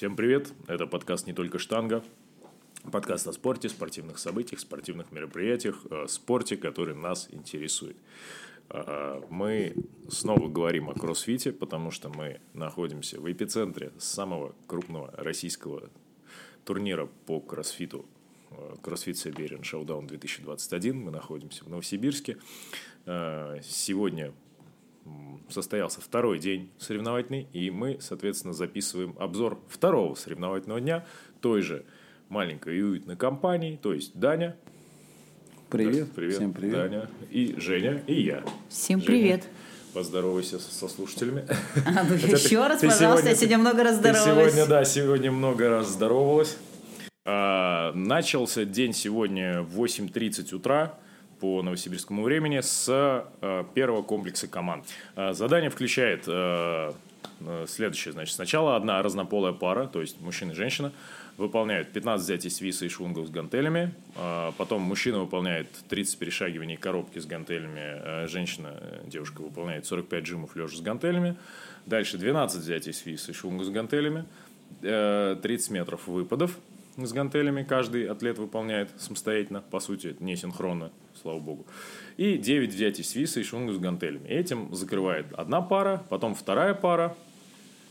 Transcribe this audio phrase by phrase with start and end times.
[0.00, 0.54] Всем привет!
[0.66, 2.02] Это подкаст «Не только штанга».
[2.90, 7.98] Подкаст о спорте, спортивных событиях, спортивных мероприятиях, о спорте, который нас интересует.
[8.70, 9.74] А, мы
[10.08, 15.90] снова говорим о кроссфите, потому что мы находимся в эпицентре самого крупного российского
[16.64, 18.06] турнира по кроссфиту
[18.82, 20.96] CrossFit Siberian Showdown 2021.
[20.98, 22.38] Мы находимся в Новосибирске.
[23.04, 24.32] Сегодня
[25.48, 31.04] состоялся второй день соревновательный, и мы, соответственно, записываем обзор второго соревновательного дня
[31.40, 31.84] той же
[32.28, 34.56] маленькой и уютной компании, то есть Даня.
[35.68, 36.08] Привет.
[36.08, 36.34] Да, привет.
[36.36, 36.74] Всем привет.
[36.76, 37.10] Даня.
[37.30, 38.44] И Женя, и я.
[38.68, 39.48] Всем Женя, привет.
[39.94, 41.44] Поздоровайся со, слушателями.
[41.86, 44.52] А, ну еще ты- раз, ты пожалуйста, я сегодня- сегодня много раз здоровалась.
[44.52, 46.56] сегодня, да, сегодня много раз здоровалась.
[47.24, 50.98] А, начался день сегодня в 8.30 утра
[51.40, 54.84] по новосибирскому времени с а, первого комплекса команд.
[55.16, 56.94] А, задание включает а,
[57.66, 58.12] следующее.
[58.12, 60.92] Значит, сначала одна разнополая пара, то есть мужчина и женщина,
[61.38, 63.94] выполняют 15 взятий свиса и швунгов с гантелями.
[64.58, 68.26] Потом мужчина выполняет 30 перешагиваний коробки с гантелями.
[68.26, 71.36] женщина, э, девушка, выполняет 45 жимов лежа с гантелями.
[71.86, 74.26] Дальше 12 взятий свиса и швунгов с гантелями.
[74.82, 76.58] Э, 30 метров выпадов
[77.06, 81.66] с гантелями каждый атлет выполняет самостоятельно, по сути, не синхронно, слава богу.
[82.16, 84.28] И 9 взятий свиса и швунгов с гантелями.
[84.28, 87.16] Этим закрывает одна пара, потом вторая пара,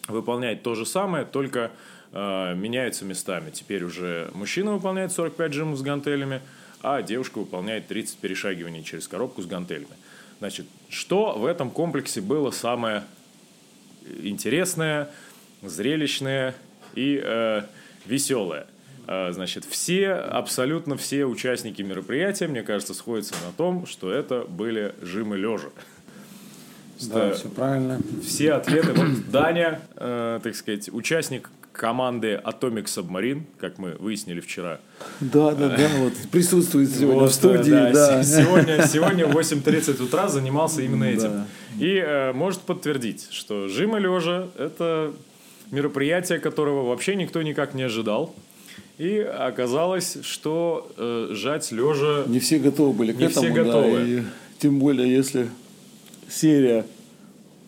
[0.08, 1.72] выполняет то же самое, только
[2.12, 3.52] э, меняются местами.
[3.52, 6.42] Теперь уже мужчина выполняет 45 жимов с гантелями,
[6.82, 9.94] а девушка выполняет 30 перешагиваний через коробку с гантелями.
[10.40, 13.04] Значит, что в этом комплексе было самое
[14.22, 15.10] интересное,
[15.62, 16.56] зрелищное
[16.96, 17.64] и э,
[18.06, 18.68] веселое?
[19.12, 24.94] Э, Значит, все, абсолютно все участники мероприятия, мне кажется, сходятся на том, что это были
[25.02, 25.70] жимы лежа.
[27.02, 28.00] Да, все правильно.
[28.24, 34.80] Все атлеты, вот Даня, э, так сказать, участник команды Atomic Submarine, как мы выяснили вчера.
[35.22, 38.22] Да, да, да, вот присутствует сегодня Вот, в студии, да.
[38.22, 41.32] с- Сегодня, сегодня в 8.30 утра занимался именно этим.
[41.32, 41.46] Да.
[41.80, 45.14] И э, может подтвердить, что жимы лежа– это
[45.72, 48.36] мероприятие, которого вообще никто никак не ожидал.
[49.00, 53.64] И оказалось, что э, жать лежа Не все готовы были к Не этому, все да,
[53.64, 54.02] готовы.
[54.02, 54.24] и
[54.60, 55.48] тем более, если
[56.28, 56.86] серия,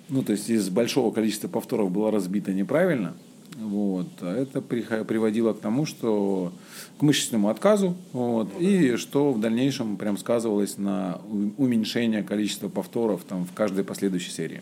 [0.09, 3.13] ну, то есть из большого количества повторов была разбита неправильно,
[3.57, 6.51] вот, а это приводило к тому, что
[6.99, 11.21] к мышечному отказу, вот, и что в дальнейшем прям сказывалось на
[11.57, 14.61] уменьшение количества повторов там, в каждой последующей серии.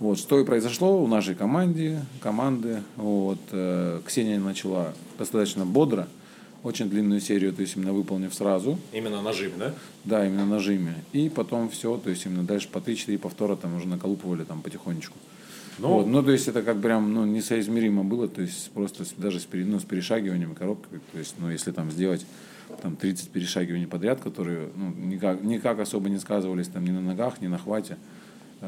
[0.00, 2.82] Вот, что и произошло у нашей команде, команды.
[2.96, 6.08] Вот, э, Ксения начала достаточно бодро,
[6.64, 9.74] очень длинную серию, то есть именно выполнив сразу, именно на жиме, да?
[10.04, 10.94] да, именно нажиме.
[11.12, 15.16] И потом все, то есть именно дальше по 3-4 повтора там уже наколупывали там потихонечку.
[15.78, 19.40] Ну, Вот, ну, то есть это как прям ну, несоизмеримо было, то есть просто даже
[19.40, 22.24] с, пере- ну, с перешагиванием и коробкой, то есть, ну, если там сделать
[22.80, 27.40] там 30 перешагиваний подряд, которые ну, никак, никак особо не сказывались там ни на ногах,
[27.40, 27.96] ни на хвате,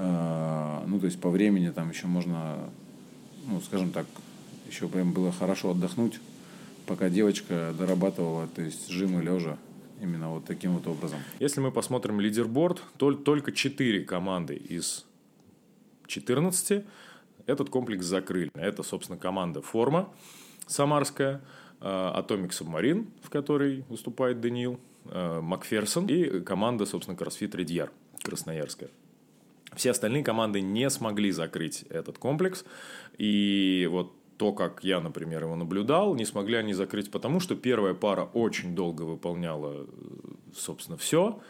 [0.00, 2.70] ну, то есть по времени там еще можно,
[3.46, 4.06] ну, скажем так,
[4.68, 6.20] еще прям было хорошо отдохнуть,
[6.86, 9.58] пока девочка дорабатывала, то есть жимы лежа,
[10.00, 11.18] именно вот таким вот образом.
[11.38, 15.04] Если мы посмотрим лидерборд, то только 4 команды из
[16.06, 16.84] 14
[17.46, 18.50] этот комплекс закрыли.
[18.54, 20.08] Это, собственно, команда «Форма»
[20.66, 21.40] самарская,
[21.80, 27.90] э, Atomic Submarine, в которой выступает Даниил, э, Макферсон и команда, собственно, CrossFit Редьяр
[28.22, 28.90] красноярская.
[29.76, 32.64] Все остальные команды не смогли закрыть этот комплекс.
[33.18, 37.94] И вот то, как я, например, его наблюдал, не смогли они закрыть, потому что первая
[37.94, 39.86] пара очень долго выполняла, э,
[40.54, 41.40] собственно, все.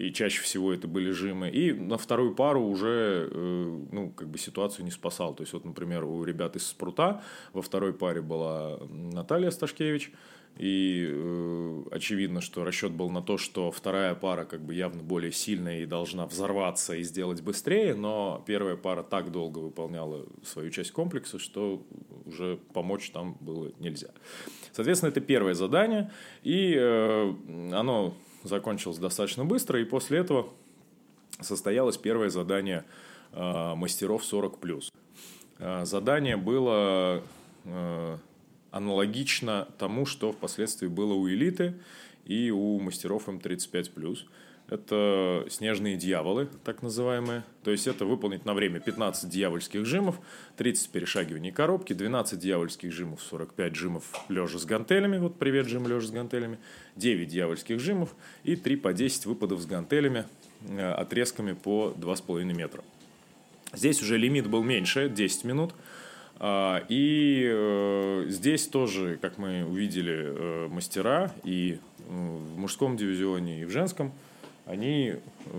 [0.00, 1.50] И чаще всего это были жимы.
[1.50, 5.34] И на вторую пару уже, э, ну, как бы ситуацию не спасал.
[5.34, 7.22] То есть, вот, например, у ребят из Спрута
[7.52, 10.10] во второй паре была Наталья Сташкевич.
[10.56, 15.32] И э, очевидно, что расчет был на то, что вторая пара как бы явно более
[15.32, 20.92] сильная и должна взорваться и сделать быстрее, но первая пара так долго выполняла свою часть
[20.92, 21.86] комплекса, что
[22.24, 24.08] уже помочь там было нельзя.
[24.72, 26.10] Соответственно, это первое задание,
[26.42, 27.34] и э,
[27.72, 30.48] оно закончилось достаточно быстро, и после этого
[31.40, 32.84] состоялось первое задание
[33.32, 34.90] э, мастеров 40+.
[35.58, 37.22] Э, Задание было
[37.64, 38.18] э,
[38.70, 41.74] аналогично тому, что впоследствии было у элиты
[42.24, 44.18] и у мастеров М35+.
[44.70, 47.42] Это снежные дьяволы, так называемые.
[47.64, 50.20] То есть это выполнить на время 15 дьявольских жимов,
[50.58, 56.06] 30 перешагиваний коробки, 12 дьявольских жимов, 45 жимов лежа с гантелями, вот привет жим лежа
[56.06, 56.58] с гантелями,
[56.94, 58.14] 9 дьявольских жимов
[58.44, 60.24] и 3 по 10 выпадов с гантелями,
[60.68, 62.84] э, отрезками по 2,5 метра.
[63.72, 65.74] Здесь уже лимит был меньше, 10 минут.
[66.38, 73.64] А, и э, здесь тоже, как мы увидели, э, мастера и в мужском дивизионе, и
[73.64, 74.12] в женском,
[74.66, 75.16] они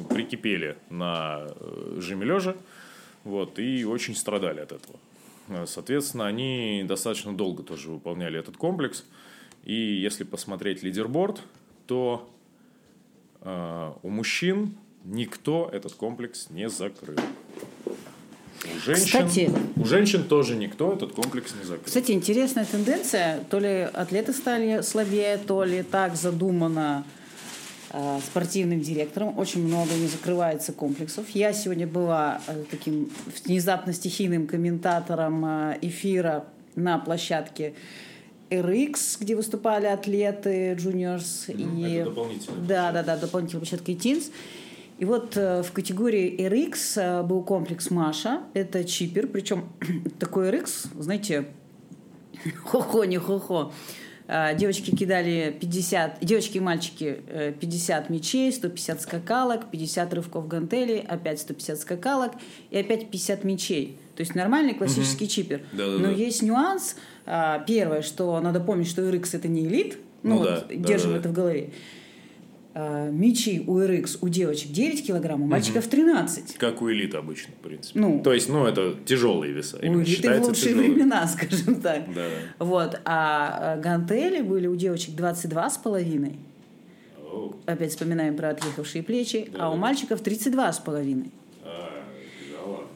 [0.10, 1.48] прикипели на
[1.98, 2.56] жиме лежа,
[3.24, 5.00] вот, и очень страдали от этого.
[5.66, 9.04] Соответственно, они достаточно долго тоже выполняли этот комплекс.
[9.64, 11.42] И если посмотреть лидерборд,
[11.88, 12.30] то
[13.42, 17.18] э, у мужчин никто этот комплекс не закрыл.
[18.64, 21.86] У женщин, Кстати, у женщин тоже никто этот комплекс не закрыл.
[21.86, 23.44] Кстати, интересная тенденция.
[23.50, 27.21] То ли атлеты стали слабее, то ли так задумано э,
[28.26, 29.38] спортивным директором.
[29.38, 31.30] Очень много не закрывается комплексов.
[31.30, 33.10] Я сегодня была э, таким
[33.46, 36.46] внезапно стихийным комментатором э, эфира
[36.76, 37.74] на площадке
[38.50, 41.48] RX, где выступали атлеты, juniors.
[41.48, 41.94] Mm, и...
[41.96, 44.32] Это дополнительная Да, да, да, дополнительная площадка и Teens.
[45.00, 48.42] И вот э, в категории RX э, был комплекс Маша.
[48.54, 49.70] Это чипер, причем
[50.20, 51.48] такой RX, знаете,
[52.64, 53.74] хо-хо, не хо-хо.
[54.34, 57.22] Э, девочки кидали 50, девочки и мальчики
[57.60, 62.32] 50 мячей, 150 скакалок, 50 рывков гантелей, опять 150 скакалок
[62.70, 63.98] и опять 50 мячей.
[64.16, 65.32] То есть нормальный классический угу.
[65.32, 65.62] чипер.
[65.74, 66.12] Да, да, Но да.
[66.12, 66.96] есть нюанс.
[67.26, 69.98] Первое, что надо помнить, что RX это не элит.
[70.24, 71.20] Ну, ну вот, да, держим да, да.
[71.20, 71.72] это в голове.
[72.74, 76.56] А, мечи у RX у девочек 9 килограмм, у мальчиков 13.
[76.56, 78.00] Как у элиты обычно, в принципе.
[78.00, 79.78] Ну, То есть, ну, это тяжелые веса.
[79.82, 80.92] У элиты в лучшие тяжелые.
[80.92, 82.14] времена, скажем так.
[82.14, 82.28] Да.
[82.60, 83.02] Вот.
[83.04, 86.40] А, а гантели были у девочек 22 с половиной.
[87.66, 89.50] Опять вспоминаем про отъехавшие плечи.
[89.52, 89.70] Да, а да.
[89.72, 91.32] у мальчиков 32 с половиной.
[91.64, 92.04] А,
[92.52, 92.88] да, ладно.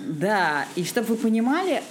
[0.00, 1.82] Да, и чтобы вы понимали,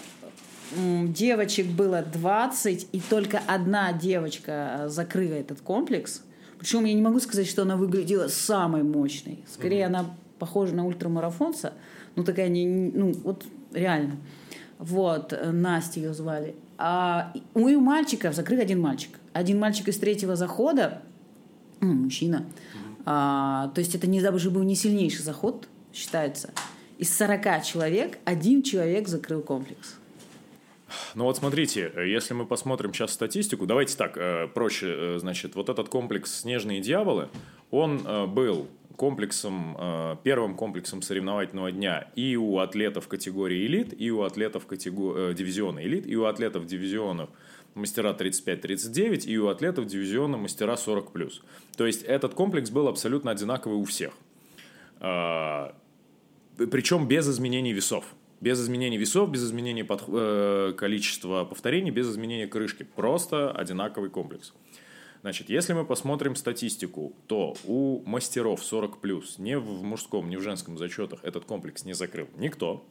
[0.75, 6.23] девочек было 20, и только одна девочка закрыла этот комплекс–
[6.59, 9.43] причем я не могу сказать, что она выглядела самой мощной.
[9.51, 9.99] Скорее, mm-hmm.
[9.99, 11.73] она похожа на ультрамарафонца.
[12.15, 14.17] Ну, такая, не, ну, вот реально.
[14.79, 16.55] Вот, Настя ее звали.
[16.77, 19.11] А у мальчиков закрыт один мальчик.
[19.33, 21.01] Один мальчик из третьего захода,
[21.79, 22.37] ну, мужчина.
[22.45, 23.03] Mm-hmm.
[23.05, 26.51] А, то есть это не даже был не сильнейший заход, считается.
[26.97, 29.95] Из 40 человек один человек закрыл комплекс.
[31.15, 35.69] Ну вот смотрите, если мы посмотрим сейчас статистику, давайте так, э, проще, э, значит, вот
[35.69, 37.29] этот комплекс «Снежные дьяволы»,
[37.71, 39.77] он э, был комплексом,
[40.23, 46.07] первым комплексом соревновательного дня и у атлетов категории элит, и у атлетов категории, дивизиона элит,
[46.07, 47.29] и у атлетов дивизионов
[47.75, 51.31] мастера 35-39, и у атлетов дивизиона мастера 40+.
[51.77, 54.13] То есть этот комплекс был абсолютно одинаковый у всех.
[54.97, 55.77] Причем
[57.07, 58.03] без изменений весов.
[58.39, 62.83] Без изменения весов, без изменения под, э, количества повторений, без изменения крышки.
[62.83, 64.53] Просто одинаковый комплекс.
[65.21, 70.41] Значит, если мы посмотрим статистику, то у мастеров 40 плюс ни в мужском, ни в
[70.41, 72.85] женском зачетах этот комплекс не закрыл никто.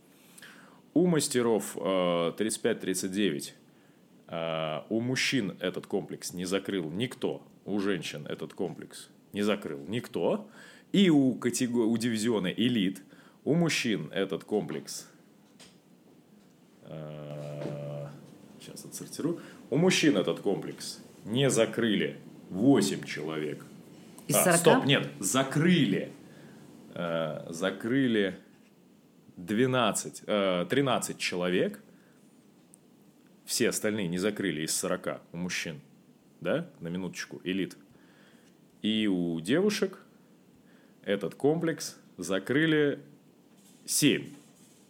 [0.92, 3.52] У мастеров э, 35-39
[4.28, 7.42] э, у мужчин этот комплекс не закрыл никто.
[7.64, 10.48] У женщин этот комплекс не закрыл никто.
[10.92, 11.86] И у, категор...
[11.86, 13.02] у дивизиона элит
[13.44, 15.08] у мужчин этот комплекс
[18.60, 19.40] сейчас отсортирую.
[19.70, 22.16] У мужчин этот комплекс не закрыли
[22.50, 23.64] 8 человек.
[24.28, 24.48] Из 40?
[24.48, 26.12] А, стоп, нет, закрыли.
[26.94, 28.38] Э, закрыли
[29.36, 30.22] 12,
[30.68, 31.80] 13 э, человек.
[33.44, 35.80] Все остальные не закрыли из 40 у мужчин.
[36.40, 37.76] Да, на минуточку, элит.
[38.82, 39.98] И у девушек
[41.02, 43.00] этот комплекс закрыли
[43.84, 44.28] 7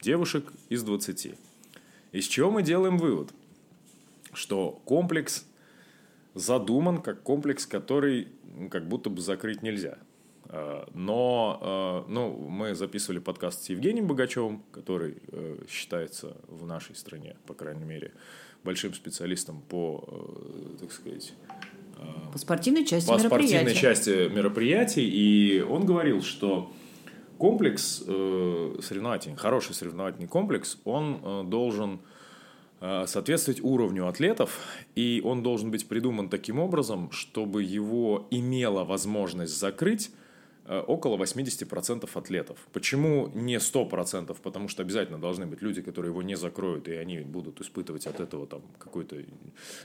[0.00, 1.34] девушек из 20.
[2.16, 3.28] Из чего мы делаем вывод?
[4.32, 5.46] Что комплекс
[6.32, 8.28] задуман как комплекс, который
[8.70, 9.98] как будто бы закрыть нельзя.
[10.44, 16.96] А, но а, ну, мы записывали подкаст с Евгением Богачевым, который э, считается в нашей
[16.96, 18.14] стране, по крайней мере,
[18.64, 21.34] большим специалистом по, э, так сказать,
[21.98, 25.06] а, по спортивной части по спортивной части мероприятий.
[25.06, 26.72] И он говорил, что
[27.38, 32.00] комплекс э, соревновательный, хороший соревновательный комплекс, он э, должен
[32.80, 34.58] э, соответствовать уровню атлетов,
[34.94, 40.10] и он должен быть придуман таким образом, чтобы его имела возможность закрыть
[40.68, 42.58] около 80% атлетов.
[42.72, 44.36] Почему не 100%?
[44.42, 48.20] Потому что обязательно должны быть люди, которые его не закроют, и они будут испытывать от
[48.20, 49.16] этого там какое-то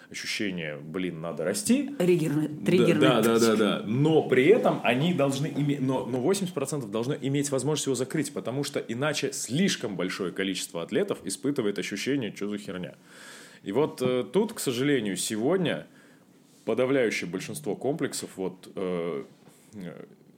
[0.10, 1.90] ощущение, блин, надо расти.
[1.98, 2.48] Триггерный.
[2.48, 3.02] Триггерный.
[3.02, 3.84] Да, да, да, да, да.
[3.86, 8.64] Но при этом они должны иметь, но, но 80% должны иметь возможность его закрыть, потому
[8.64, 12.96] что иначе слишком большое количество атлетов испытывает ощущение, что за херня.
[13.64, 15.88] И вот э, тут, к сожалению, сегодня
[16.66, 19.24] подавляющее большинство комплексов вот э,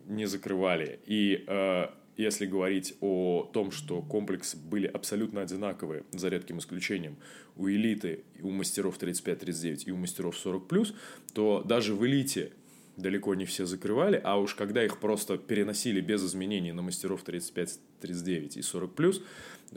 [0.08, 1.00] не закрывали.
[1.06, 7.18] И э, если говорить о том, что комплексы были абсолютно одинаковые, за редким исключением,
[7.56, 10.94] у элиты, у мастеров 35-39 и у мастеров 40+,
[11.34, 12.52] то даже в элите
[12.98, 17.80] далеко не все закрывали, а уж когда их просто переносили без изменений на мастеров 35,
[18.02, 19.22] 39 и 40 плюс,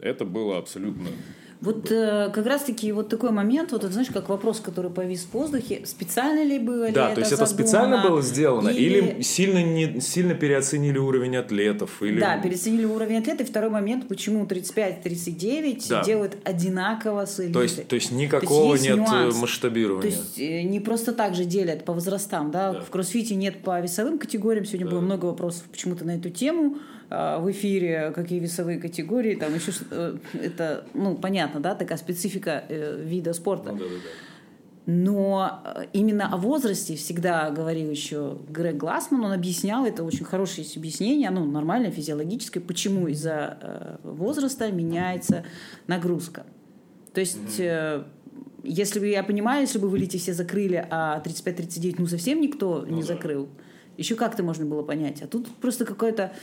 [0.01, 1.07] это было абсолютно
[1.59, 5.81] вот э, как раз-таки вот такой момент, вот, знаешь, как вопрос, который повис в воздухе,
[5.85, 9.21] специально ли было Да, ли то есть это это специально задумано, было сделано, или, или
[9.23, 12.19] сильно, не, сильно переоценили уровень атлетов, или...
[12.19, 13.43] Да, переоценили уровень атлета.
[13.43, 16.03] И второй момент, почему 35-39 Да.
[16.03, 17.53] делают одинаково с элитой.
[17.53, 19.35] То есть, то есть никакого есть нет э, нюанс.
[19.41, 20.01] масштабирования.
[20.01, 22.73] То есть э, не просто так же делят по возрастам, да?
[22.73, 22.81] Да.
[22.81, 24.65] В кроссфите нет по весовым категориям.
[24.65, 24.91] Сегодня Да.
[24.91, 26.77] было много вопросов почему-то на эту тему
[27.09, 32.63] в эфире, какие весовые категории, там еще что- э, это, ну, понятно, да, такая специфика
[32.67, 33.71] э, вида спорта.
[33.71, 34.09] Ну, да-да-да.
[34.89, 40.65] Но э, именно о возрасте всегда говорил еще Грег Глассман, он объяснял, это очень хорошее
[40.75, 45.45] объяснение, ну, нормальное, физиологическое, почему из-за возраста меняется
[45.87, 46.45] нагрузка.
[47.13, 48.03] То есть, э,
[48.63, 52.85] если бы, я понимаю, если бы в элите все закрыли, а 35-39, ну, совсем никто
[52.85, 53.07] не да.
[53.07, 53.49] закрыл,
[53.97, 55.21] еще как-то можно было понять.
[55.21, 56.33] А тут просто какое-то,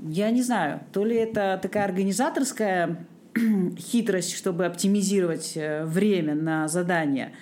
[0.00, 3.06] я не знаю, то ли это такая организаторская
[3.78, 7.32] хитрость, чтобы оптимизировать э, время на задание,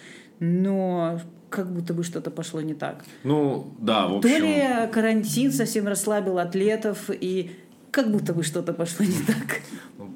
[0.40, 3.04] но как будто бы что-то пошло не так.
[3.24, 4.44] Ну, да, в То общем...
[4.44, 7.50] ли карантин совсем расслабил атлетов, и
[7.90, 9.60] как будто бы что-то пошло не так.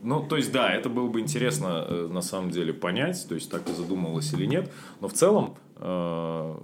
[0.02, 3.50] Ну, то есть, да, это было бы интересно э, на самом деле понять, то есть,
[3.50, 4.72] так и задумывалось или нет.
[5.00, 6.56] Но в целом, э,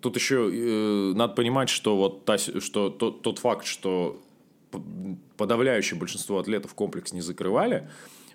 [0.00, 4.20] тут еще э, надо понимать, что вот та, что тот, тот факт, что
[5.36, 7.88] подавляющее большинство атлетов комплекс не закрывали,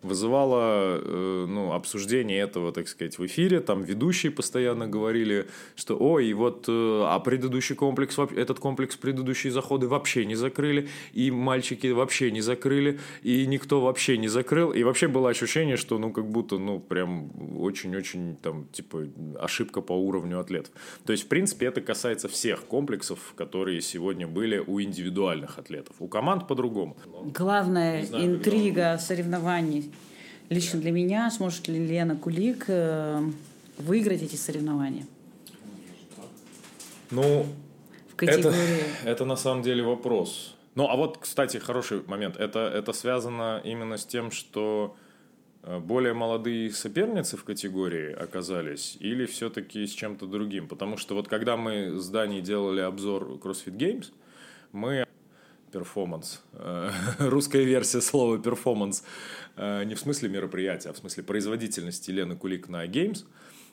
[0.06, 3.60] вызывало э, ну, обсуждение этого, так сказать, в эфире.
[3.60, 9.88] Там ведущие постоянно говорили, что ой, вот, э, а предыдущий комплекс, этот комплекс, предыдущие заходы
[9.88, 14.72] вообще не закрыли, и мальчики вообще не закрыли, и никто вообще не закрыл.
[14.72, 19.08] И вообще было ощущение, что, ну, как будто, ну, прям очень-очень, там, типа,
[19.40, 20.74] ошибка по уровню атлетов.
[21.06, 25.96] То есть, в принципе, это касается всех комплексов, которые сегодня были у индивидуальных атлетов.
[26.00, 26.98] У команд по-другому.
[27.34, 29.92] Главная знаю, интрига соревнований
[30.50, 33.22] лично для меня, сможет ли Лена Кулик э,
[33.78, 35.06] выиграть эти соревнования
[37.12, 37.46] Ну,
[38.12, 38.56] в категории...
[39.02, 40.56] Это, это на самом деле вопрос.
[40.76, 42.36] Ну, а вот, кстати, хороший момент.
[42.38, 44.96] Это, это связано именно с тем, что
[45.64, 50.68] э, более молодые соперницы в категории оказались или все-таки с чем-то другим?
[50.68, 54.08] Потому что вот когда мы с Даней делали обзор CrossFit Games,
[54.74, 55.05] мы
[55.76, 56.90] перформанс, э,
[57.20, 59.04] русская версия слова перформанс,
[59.58, 63.26] э, не в смысле мероприятия, а в смысле производительности Лены Кулик на Games.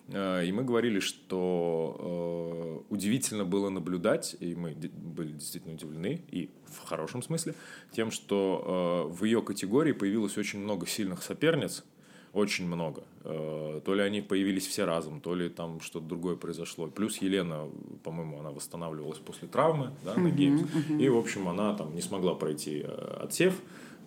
[0.08, 4.74] Э, И мы говорили, что удивительно было наблюдать, и мы
[5.16, 7.54] были действительно удивлены, и в хорошем смысле,
[7.92, 11.84] тем, что в ее категории появилось очень много сильных соперниц,
[12.32, 13.02] очень много.
[13.24, 16.86] Э, То ли они появились все разом, то ли там что-то другое произошло.
[16.88, 17.68] Плюс Елена,
[18.02, 20.66] по-моему, она восстанавливалась после травмы да, на Games.
[20.98, 23.54] И, в общем, она там не смогла пройти э, отсев.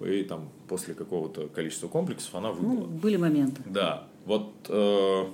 [0.01, 2.85] И там после какого-то количества комплексов она Ну, выбыла.
[2.87, 3.61] были моменты.
[3.65, 5.25] Да, вот э,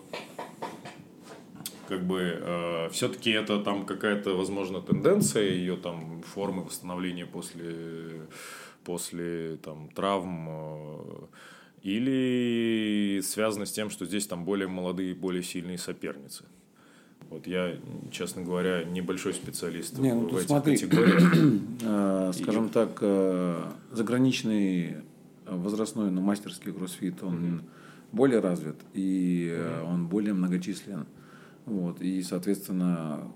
[1.88, 8.28] как бы все-таки это там какая-то, возможно, тенденция ее там формы восстановления после,
[8.84, 11.26] после там травм э,
[11.84, 16.46] или связано с тем, что здесь там более молодые, более сильные соперницы.
[17.30, 17.78] Вот я,
[18.12, 20.78] честно говоря, небольшой специалист Не, ну в этих смотри.
[20.78, 21.34] категориях.
[21.84, 24.96] Э, скажем так, э, заграничный э,
[25.46, 27.64] возрастной, но мастерский кроссфит, он
[28.12, 31.08] более развит и э, он более многочислен.
[31.66, 33.32] Вот, и, соответственно,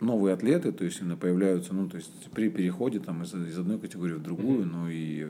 [0.00, 3.78] новые атлеты, то есть именно появляются, ну, то есть при переходе там из, из одной
[3.78, 5.28] категории в другую, ну и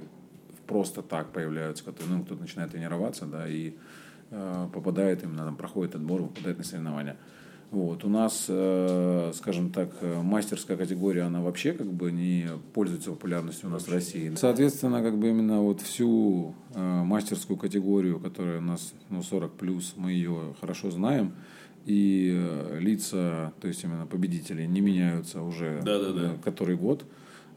[0.67, 3.75] просто так появляются, которые, ну, кто-то начинает тренироваться, да, и
[4.31, 7.17] э, попадает именно, там, проходит отбор, попадает на соревнования.
[7.71, 8.05] Вот.
[8.05, 13.69] У нас, э, скажем так, э, мастерская категория, она вообще как бы не пользуется популярностью
[13.69, 14.33] у нас в России.
[14.37, 19.95] Соответственно, как бы именно вот всю э, мастерскую категорию, которая у нас ну, 40 плюс,
[19.97, 21.33] мы ее хорошо знаем.
[21.85, 26.35] И э, лица, то есть именно победители, не меняются уже Да-да-да.
[26.35, 27.05] э, который год.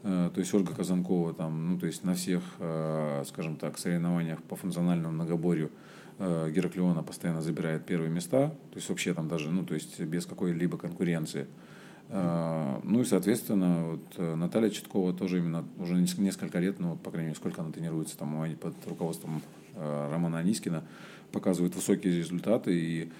[0.02, 4.42] Э, То есть Ольга Казанкова там, ну, то есть на всех, э, скажем так, соревнованиях
[4.42, 5.70] по функциональному многоборью
[6.18, 8.48] э, Гераклиона постоянно забирает первые места.
[8.70, 11.46] То есть вообще там даже, ну, то есть без какой-либо конкуренции.
[12.10, 17.26] Ну и, соответственно, вот Наталья Читкова тоже именно уже нес- несколько лет, ну, по крайней
[17.28, 19.42] мере, сколько она тренируется там под руководством
[19.76, 20.84] Романа Анискина,
[21.32, 22.72] показывает высокие результаты.
[22.74, 23.12] И,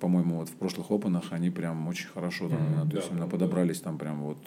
[0.00, 3.80] по-моему, вот в прошлых опенах они прям очень хорошо там, именно, то есть именно подобрались
[3.82, 4.38] там прям вот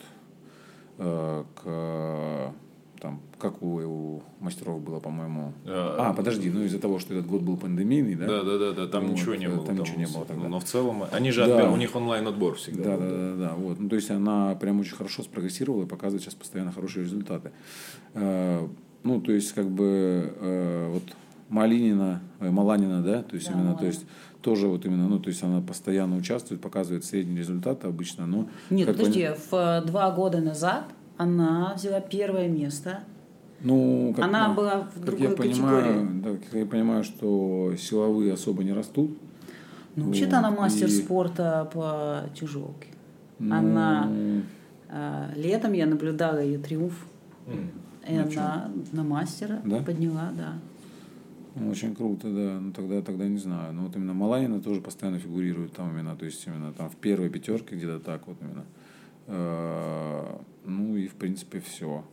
[0.97, 2.53] к
[2.99, 5.53] там, как у, у мастеров было, по-моему.
[5.65, 8.25] А, А, подожди, ну из-за того, что этот год был пандемийный, да?
[8.25, 9.65] Да, да, да, да, там Вот, ничего не э, было.
[9.67, 10.47] там ничего не было тогда.
[10.47, 11.59] Но в целом, они же, Да.
[11.61, 12.83] отбе- у них онлайн-отбор всегда.
[12.83, 13.79] Да, был, да, да, да, вот.
[13.79, 17.51] Ну, то есть она прям очень хорошо спрогрессировала и показывает сейчас постоянно хорошие результаты.
[18.15, 18.67] Э,
[19.03, 21.03] Ну, то есть, как бы, э, вот
[21.49, 23.87] Малинина, э, Маланина, да, то есть Да, именно, то Маланина.
[23.93, 24.05] есть
[24.41, 28.47] тоже вот именно, ну, то есть она постоянно участвует, показывает средние результаты обычно, но...
[28.69, 30.85] Нет, как подожди, вы- в два года назад
[31.17, 32.99] она взяла первое место.
[33.61, 36.21] Ну, как, Она ну, была в как другой я понимаю, категории.
[36.21, 39.17] да, как я понимаю, что силовые особо не растут.
[39.95, 42.89] Ну, вообще-то она Вот, мастер и- спорта по тяжелке.
[43.39, 44.09] Ну, Она
[44.89, 46.93] э, летом я наблюдала ее триумф.
[47.47, 47.71] М.
[48.07, 49.79] И она на мастера Да?
[49.79, 50.53] подняла, да.
[51.59, 52.59] Ну, Очень круто, да.
[52.59, 53.73] Ну тогда, тогда не знаю.
[53.73, 57.29] Но вот именно Маланина тоже постоянно фигурирует там именно, то есть именно там в первой
[57.29, 58.65] пятерке где-то так вот именно.
[59.27, 62.03] Э, Ну и в принципе все.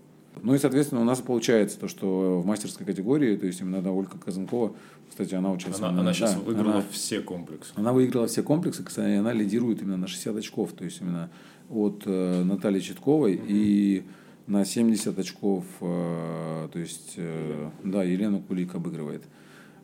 [0.43, 3.93] Ну и, соответственно, у нас получается то, что в мастерской категории, то есть именно да,
[3.93, 4.73] Ольга Казанкова,
[5.09, 5.79] кстати, она училась...
[5.79, 7.73] Она, она сейчас да, выиграла она- все комплексы.
[7.77, 11.31] она выиграла все комплексы, кстати, и она лидирует именно на 60 очков, то есть именно
[11.71, 14.03] от э, Натальи Читковой и
[14.47, 19.25] на 70 очков, э, то есть, э, да, Елена Кулик обыгрывает.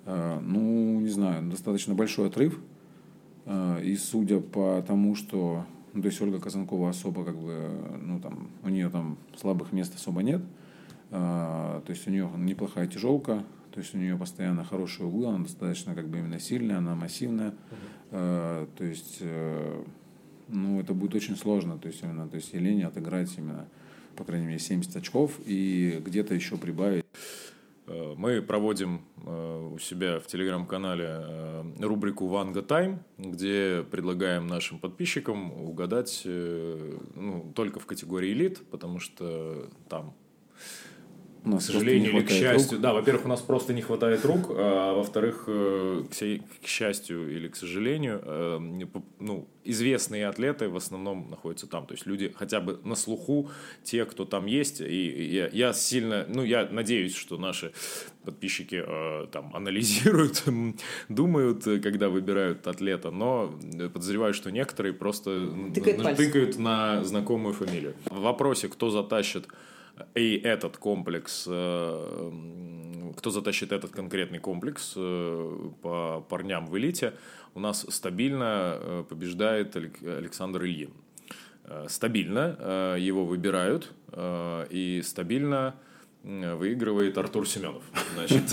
[0.04, 2.60] Э, ну, не знаю, достаточно большой отрыв,
[3.82, 5.64] и судя по тому, что,
[5.94, 9.94] ну, то есть Ольга Казанкова особо как бы, ну, там, у нее там слабых мест
[9.96, 10.42] особо нет,
[11.08, 15.94] то есть у нее неплохая тяжелка, то есть у нее постоянно хорошие углы, она достаточно
[15.94, 17.54] как бы именно сильная, она массивная,
[18.10, 19.20] то есть,
[20.48, 23.66] ну, это будет очень сложно, то есть именно, то есть Елене отыграть именно,
[24.16, 27.04] по крайней мере, 70 очков и где-то еще прибавить.
[27.90, 34.78] Э, Мы проводим э, у себя в телеграм-канале э, рубрику Ванга Тайм, где предлагаем нашим
[34.78, 40.14] подписчикам угадать ну, только в категории элит, потому что там
[41.44, 42.80] У нас к сожалению или к счастью, рук.
[42.80, 47.56] да, во-первых, у нас просто не хватает рук, а во-вторых, э, к счастью или к
[47.56, 48.59] сожалению, э,
[49.20, 53.50] ну, известные атлеты в основном находятся там, то есть люди хотя бы на слуху,
[53.82, 57.73] те, кто там есть, и я, я сильно, ну, я надеюсь, что наши
[58.25, 60.45] подписчики э, там анализируют,
[61.08, 63.58] думают, когда выбирают атлета, но
[63.93, 67.95] подозреваю, что некоторые просто Тыкают тыкают на знакомую фамилию.
[68.06, 69.47] В вопросе, кто затащит
[70.15, 72.32] и этот комплекс, э,
[73.17, 77.15] кто затащит этот конкретный комплекс э, по парням в элите,
[77.54, 80.93] у нас стабильно э, побеждает Алек- Александр Ильин.
[81.86, 83.93] Стабильно его выбирают,
[84.71, 85.76] и стабильно
[86.25, 87.84] выигрывает Артур Семенов.
[88.15, 88.52] Значит,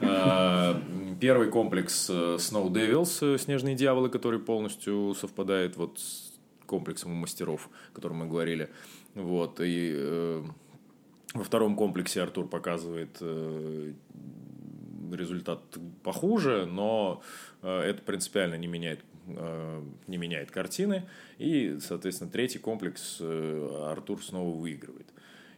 [1.20, 6.32] первый комплекс Snow Devils, Снежные дьяволы, который полностью совпадает вот с
[6.66, 8.70] комплексом у мастеров, о котором мы говорили.
[9.16, 10.42] Вот, и э,
[11.32, 13.92] во втором комплексе Артур показывает э,
[15.10, 15.60] результат
[16.02, 17.22] похуже, но
[17.62, 21.08] э, это принципиально не меняет, э, не меняет картины.
[21.38, 25.06] И, соответственно, третий комплекс э, Артур снова выигрывает.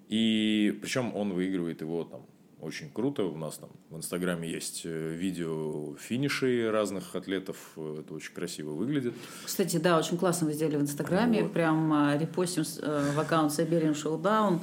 [0.09, 2.27] И причем он выигрывает его там
[2.61, 3.25] очень круто.
[3.25, 7.57] У нас там в Инстаграме есть э, видео финишей разных атлетов.
[7.77, 9.15] Это очень красиво выглядит.
[9.45, 11.43] Кстати, да, очень классно вы сделали в Инстаграме.
[11.45, 11.53] Вот.
[11.53, 14.61] Прям а, репостим э, в аккаунт Siberian Showdown.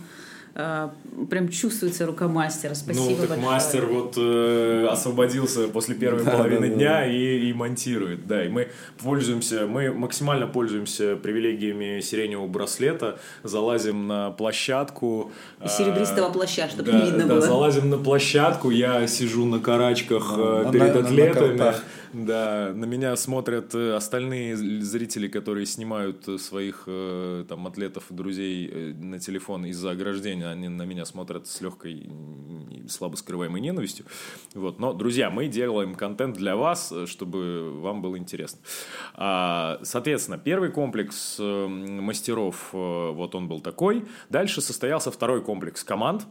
[0.58, 0.94] А,
[1.30, 2.74] Прям чувствуется рука мастера.
[2.76, 3.46] Спасибо ну, так большое.
[3.46, 6.76] мастер вот э, освободился после первой Да, половины да, да.
[6.76, 8.26] дня И, и монтирует.
[8.26, 8.70] Да, и мы
[9.04, 15.32] пользуемся, мы максимально пользуемся привилегиями сиреневого браслета, залазим на площадку.
[15.64, 17.42] И серебристого э, плаща, чтобы да, не видно да, было.
[17.42, 21.74] залазим на площадку, я сижу на карачках э, На- перед на- на атлетами.
[22.16, 28.70] Да, на меня смотрят э, остальные зрители, которые снимают э, своих э, там атлетов, друзей
[28.72, 30.48] э, на телефон из-за ограждения.
[30.48, 32.10] Они на меня смотрят с легкой,
[32.88, 34.06] слабо скрываемой ненавистью.
[34.54, 34.80] Вот.
[34.80, 38.62] Но, друзья, мы делаем контент для вас, чтобы вам было интересно.
[39.16, 44.06] А, Соответственно, первый комплекс мастеров, вот он был такой.
[44.30, 46.26] Дальше состоялся второй комплекс команд.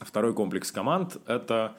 [0.00, 1.76] Второй комплекс команд– это...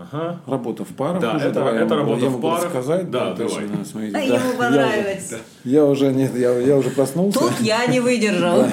[0.00, 0.40] ага.
[0.46, 1.20] Работа в парах.
[1.20, 2.64] Да, уже, это- давай, я это могу- работа я в парах.
[2.64, 3.10] рассказать.
[3.10, 3.68] Да, есть, давай.
[3.68, 5.38] ну, смотрите, А да, ему я уже- понравится.
[5.64, 7.38] Я уже, нет, я, я уже проснулся.
[7.38, 8.64] Тут я не выдержал.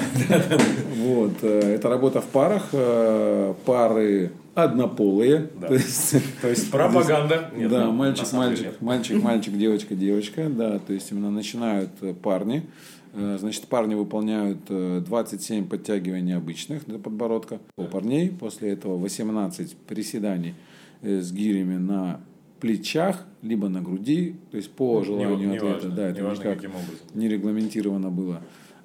[0.96, 5.48] Вот, э, это работа в парах, э, пары однополые.
[5.60, 5.68] Да.
[5.68, 7.50] То есть, То есть пропаганда.
[7.56, 8.80] Нет, да, ну, мальчик, мальчик, нет.
[8.82, 12.66] мальчик, мальчик, девочка, девочка, да, то есть именно начинают э, парни.
[13.14, 18.28] Значит, парни выполняют э, 27 подтягиваний обычных до подбородка у парней.
[18.30, 20.54] После этого 18 приседаний
[21.02, 22.20] с гирями на
[22.60, 25.64] плечах, либо на груди, то есть по Не- желанию не атлета.
[25.74, 26.84] важно, да, это не важно, никак образом.
[27.14, 28.40] не регламентировано было.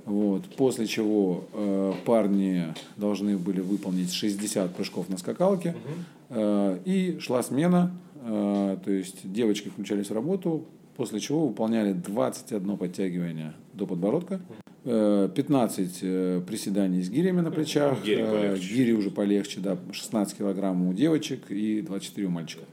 [0.05, 0.43] Вот.
[0.57, 2.65] После чего э, парни
[2.97, 5.75] должны были выполнить 60 прыжков на скакалке.
[6.29, 7.91] Э, и шла смена.
[8.21, 14.39] Э, то есть девочки включались в работу, после чего выполняли 21 подтягивание до подбородка.
[14.85, 18.03] э, 15 э, приседаний с гирями на плечах.
[18.03, 18.73] Гири Э, полегче.
[18.73, 22.65] Гири уже полегче, да, 16 килограмм у девочек и 24 у мальчиков.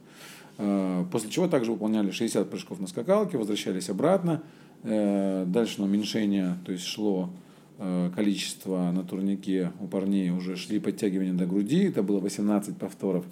[0.58, 4.42] Э, После чего также выполняли 60 прыжков на скакалке, возвращались обратно.
[4.82, 7.30] Э, Дальше на уменьшение, то есть шло
[7.78, 13.24] э, количество на турнике у парней, уже шли подтягивания до груди, это было 18 повторов.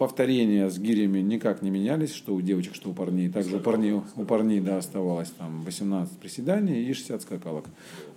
[0.00, 3.28] Э, Повторения с гирями никак не менялись, что у девочек, что у парней.
[3.28, 7.66] Также у парней, у парней да, оставалось там 18 приседаний и 60 скакалок.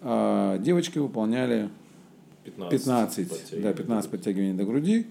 [0.02, 1.70] А девочки выполняли
[2.46, 3.64] 15, 15, подтягиваний.
[3.64, 5.08] да, 15 подтягиваний до груди,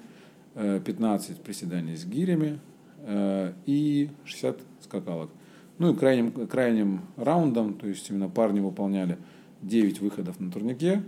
[0.54, 2.58] э, 15 приседаний с гирями
[3.00, 5.30] э, и 60 скакалок.
[5.78, 9.18] Ну и крайним, крайним раундом, то есть именно парни выполняли
[9.62, 11.02] 9 выходов на турнике,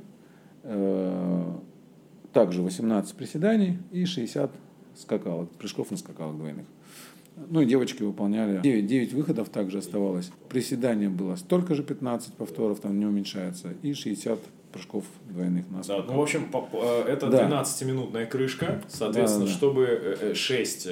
[0.62, 1.56] э,
[2.32, 4.50] также 18 приседаний и 60
[4.96, 6.66] скакалок, прыжков на скакалок двойных.
[7.48, 10.30] Ну и девочки выполняли 9, 9 выходов также оставалось.
[10.48, 14.38] Приседания было столько же 15 повторов, там не уменьшается, и 60
[14.72, 16.06] прыжков двойных на Да, скакалок.
[16.10, 17.48] ну, в общем, э, это Да.
[17.48, 18.82] 12-минутная крышка.
[18.88, 19.56] Соответственно, Да, да.
[19.56, 20.86] чтобы 6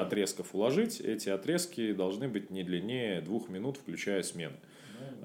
[0.00, 4.54] отрезков уложить, эти отрезки должны быть не длиннее двух минут, включая смены.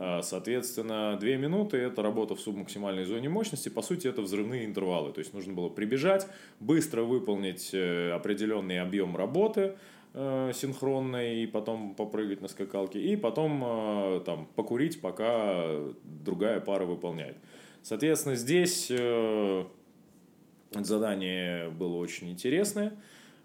[0.01, 3.67] А, Соответственно, 2 минуты– это работа в субмаксимальной зоне мощности.
[3.69, 5.12] По сути, это взрывные интервалы.
[5.12, 6.25] То есть, нужно было прибежать,
[6.62, 9.75] быстро выполнить э, определенный объем работы
[10.13, 15.65] э, синхронной, и потом попрыгать на скакалке, и потом э, там, покурить, пока
[16.03, 17.35] другая пара выполняет.
[17.81, 18.91] Соответственно, здесь
[20.73, 22.93] задание было очень интересное.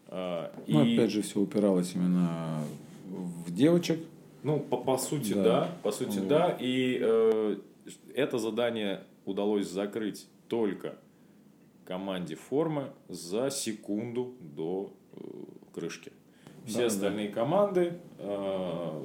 [0.08, 2.62] Э, Ну, и- опять же, все упиралось именно
[3.08, 3.98] в девочек.
[4.44, 5.42] Ну, по, по сути, да.
[5.42, 5.78] Да.
[5.82, 6.28] По сути, Вот.
[6.28, 6.56] да.
[6.60, 7.56] И э,
[8.14, 10.96] это задание удалось закрыть только
[11.84, 15.18] команде формы за секунду до э,
[15.72, 16.12] крышки.
[16.66, 19.04] Все Да, остальные команды э,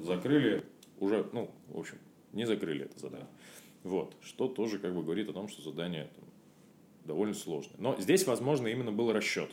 [0.00, 0.64] закрыли
[0.98, 1.98] уже, ну, в общем,
[2.32, 3.28] не закрыли это задание.
[3.82, 4.14] Вот.
[4.20, 6.24] Что тоже как бы говорит о том, что задание там,
[7.04, 7.76] довольно сложное.
[7.78, 9.50] Но здесь, возможно, именно был расчет.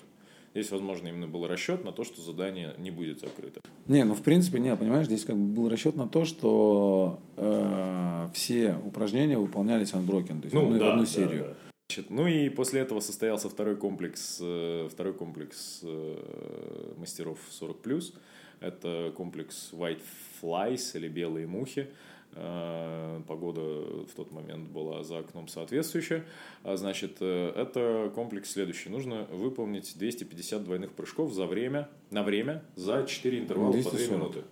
[0.53, 3.59] Здесь, возможно, именно был расчет на то, что задание не будет закрыто.
[3.87, 8.29] Не, ну в принципе, не, понимаешь, здесь как бы был расчет на то, что э,
[8.33, 11.43] все упражнения выполнялись unbroken, то есть в одну- в одну серию.
[11.47, 11.55] да.
[11.89, 18.13] Значит, ну и после этого состоялся второй комплекс, э, второй комплекс э, мастеров 40+.
[18.59, 20.01] Это комплекс White
[20.41, 21.87] Flies или Белые мухи.
[22.35, 26.25] Э, Погода в тот момент была за окном соответствующая.
[26.63, 28.89] А, Значит, э, это комплекс следующий.
[28.89, 34.11] Нужно выполнить 250 двойных прыжков за время, на время за 4 интервала по 2 240.
[34.11, 34.43] минуты.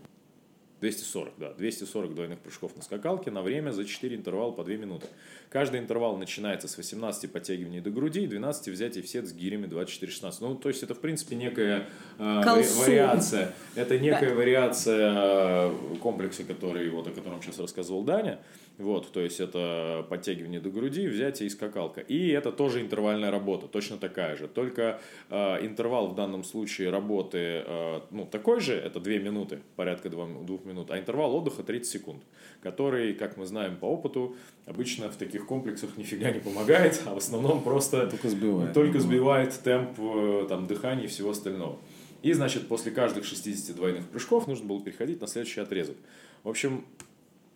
[0.81, 1.53] 240, да.
[1.53, 5.05] 240 двойных прыжков на скакалке на время за 4 интервала по 2 минуты.
[5.49, 9.67] Каждый интервал начинается с 18 подтягиваний до груди и 12 взятий в сет с гирями
[9.67, 10.33] 24-16.
[10.41, 12.81] Ну, то есть, это, в принципе, некая э, Колсу.
[12.81, 13.53] вариация.
[13.75, 18.39] Это некая вариация э, комплекса, который, вот, о котором сейчас рассказывал Даня.
[18.77, 22.01] Вот, то есть, это подтягивание до груди, взятие и скакалка.
[22.01, 24.47] И это тоже интервальная работа, точно такая же.
[24.47, 30.09] Только э, интервал в данном случае работы э, ну, такой же, это 2 минуты, порядка
[30.09, 30.25] 2,
[30.65, 32.23] минут, а интервал отдыха 30 секунд,
[32.61, 37.17] который, как мы знаем по опыту, обычно в таких комплексах нифига не помогает, а в
[37.17, 38.73] основном просто Только сбивает.
[38.73, 41.77] только сбивает темп э, там, дыхания и всего остального.
[42.23, 45.97] И, значит, после каждых 60 двойных прыжков нужно было переходить на следующий отрезок.
[46.43, 46.85] В общем,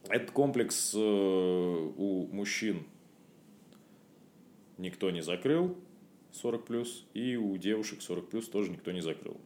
[0.10, 2.84] этот комплекс э, у мужчин
[4.78, 5.76] никто не закрыл
[6.32, 9.38] 40 плюс, и у девушек 40 плюс тоже никто не закрыл.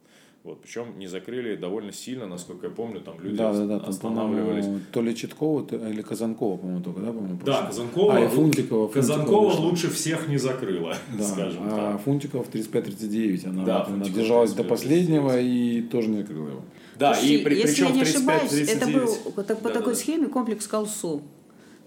[0.42, 3.90] Вот, причем не закрыли довольно сильно, насколько я помню, там люди Да, да, да, там,
[3.90, 4.64] останавливались.
[4.64, 7.66] по-моему, то ли Читкова, то- или Казанкова, по-моему, только, да, по-моему, Да.
[7.66, 8.88] Казанкова, А, и Фунтикова.
[8.88, 9.60] Казанкова вышла.
[9.60, 12.00] лучше всех не закрыла, Да, скажем а так.
[12.00, 14.68] Фунтикова в 35-39, она, Да, она Фунтикова держалась до 35-39.
[14.68, 16.62] последнего и тоже не закрыла его.
[17.00, 19.34] Да, Слушайте, и при, если причем я не в 35 ошибаюсь, это был 39.
[19.34, 20.04] по, так- по Да, такой да, да.
[20.04, 21.22] схеме комплекс Калсу.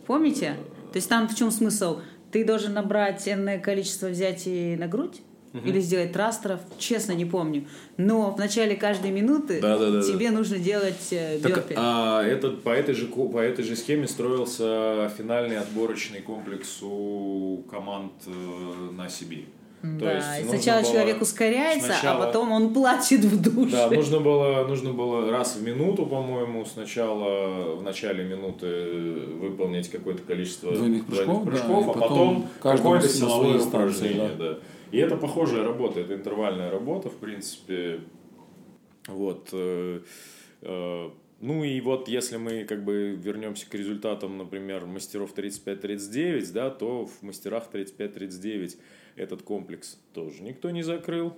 [0.07, 0.55] Помните?
[0.91, 1.99] То есть там в чем смысл?
[2.31, 5.21] Ты должен набрать энное количество взятий на грудь
[5.63, 7.67] или сделать трастеров, честно не помню.
[7.97, 10.11] Но в начале каждой минуты Да, да, да, да.
[10.11, 11.75] тебе нужно делать э, Так, бёрпи.
[11.77, 18.13] а, этот, по, этой же, по этой же схеме строился финальный отборочный комплекс у команд
[18.25, 18.31] э,
[18.97, 19.45] на Сибири.
[19.83, 23.75] То да, есть сначала было человек ускоряется, сначала- а потом он плачет в душе.
[23.75, 28.67] Да, нужно было, нужно было раз в минуту, по-моему, сначала в начале минуты
[29.41, 34.31] выполнить какое-то количество Двойных прыжков, да, прыжков, и а потом потом какое-то силовое упражнение.
[34.39, 34.59] Да.
[34.91, 37.99] И это похожая работа, это интервальная работа, в принципе.
[39.09, 39.49] Вот.
[39.51, 39.99] э,
[40.61, 41.09] э,
[41.41, 47.05] Ну и вот если мы как бы вернемся к результатам, например, мастеров 35-39, да, то
[47.05, 48.77] в мастерах 35-39
[49.15, 51.33] этот комплекс тоже никто не закрыл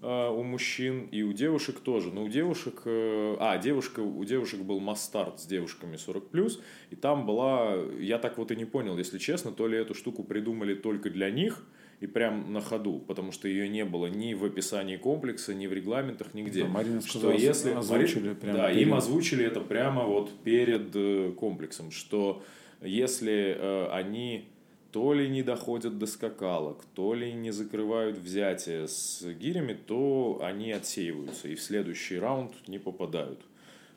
[0.00, 2.12] э, у мужчин и у девушек тоже.
[2.12, 7.26] Но у девушек, э, а, девушка, у девушек был мастарт с девушками 40+, и там
[7.26, 11.10] была, я так вот и не понял, если честно, то ли эту штуку придумали только
[11.10, 11.64] для них–
[12.02, 15.72] и прям на ходу, потому что ее не было ни в описании комплекса, ни в
[15.72, 16.64] регламентах, нигде.
[16.64, 18.34] Да, Марина сказала, что если озвучили Мари...
[18.34, 18.82] прямо да, перед...
[18.82, 22.42] им озвучили это прямо вот перед э, комплексом, что
[22.80, 24.48] если э, они
[24.92, 30.70] то ли не доходят до скакалок, то ли не закрывают взятие с гирями, то они
[30.70, 33.40] отсеиваются и в следующий раунд не попадают.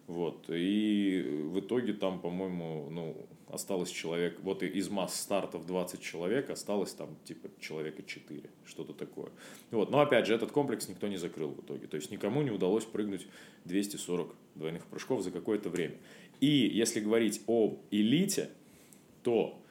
[0.07, 0.45] Вот.
[0.49, 6.93] И в итоге там, по-моему, ну, осталось человек, вот из масс стартов 20 человек, осталось
[6.93, 9.31] там типа человека 4, что-то такое.
[9.71, 9.91] Вот.
[9.91, 11.87] Но опять же, этот комплекс никто не закрыл в итоге.
[11.87, 13.27] То есть никому не удалось прыгнуть
[13.65, 15.95] 240 двойных прыжков за какое-то время.
[16.39, 18.49] И если говорить об элите,
[19.23, 19.61] то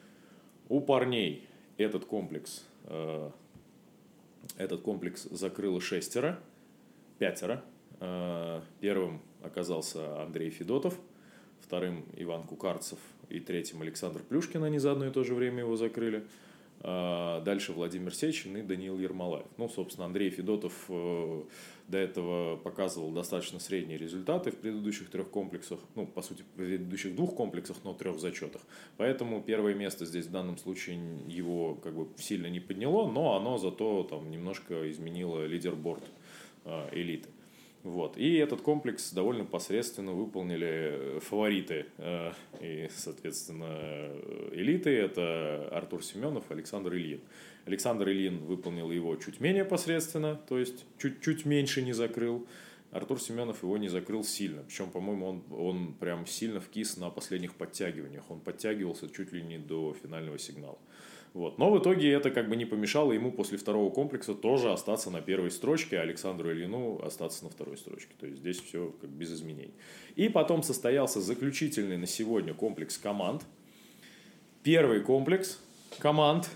[0.69, 1.47] у парней
[1.77, 3.29] этот комплекс, э,
[4.57, 6.39] этот комплекс закрыло шестеро,
[7.19, 7.63] пятеро.
[7.99, 10.97] Э, первым оказался Андрей Федотов,
[11.61, 12.99] вторым Иван Кукарцев
[13.29, 16.25] и третьим Александр Плюшкин, они за одно и то же время его закрыли.
[16.81, 19.47] А дальше Владимир Сечин и Даниил Ермолаев.
[19.57, 21.43] Ну, собственно, Андрей Федотов э,
[21.87, 27.15] до этого показывал достаточно средние результаты в предыдущих трех комплексах, ну, по сути, в предыдущих
[27.15, 28.61] двух комплексах, но трех зачетах.
[28.97, 33.57] Поэтому первое место здесь в данном случае его как бы сильно не подняло, но оно
[33.57, 36.03] зато там немножко изменило лидерборд
[36.65, 37.29] э, элиты.
[37.85, 38.17] Вот.
[38.17, 44.89] И этот комплекс довольно посредственно выполнили э, фавориты э, и, соответственно, э, элиты.
[44.89, 47.21] Это Артур Семенов, Александр Ильин.
[47.65, 52.47] Александр Ильин выполнил его чуть менее посредственно, то есть чуть-чуть меньше не закрыл.
[52.95, 54.63] Артур Семенов его не закрыл сильно.
[54.63, 58.23] Причем, по-моему, он, он прям сильно вкис на последних подтягиваниях.
[58.31, 60.77] Он подтягивался чуть ли не до финального сигнала.
[61.33, 61.57] Вот.
[61.57, 65.21] Но в итоге это как бы не помешало ему после второго комплекса тоже остаться на
[65.21, 68.13] первой строчке, а Александру Ильину остаться на второй строчке.
[68.17, 69.73] То есть здесь все как без изменений.
[70.15, 73.43] И потом состоялся заключительный на сегодня комплекс команд.
[74.63, 75.59] Первый комплекс
[75.99, 76.49] команд,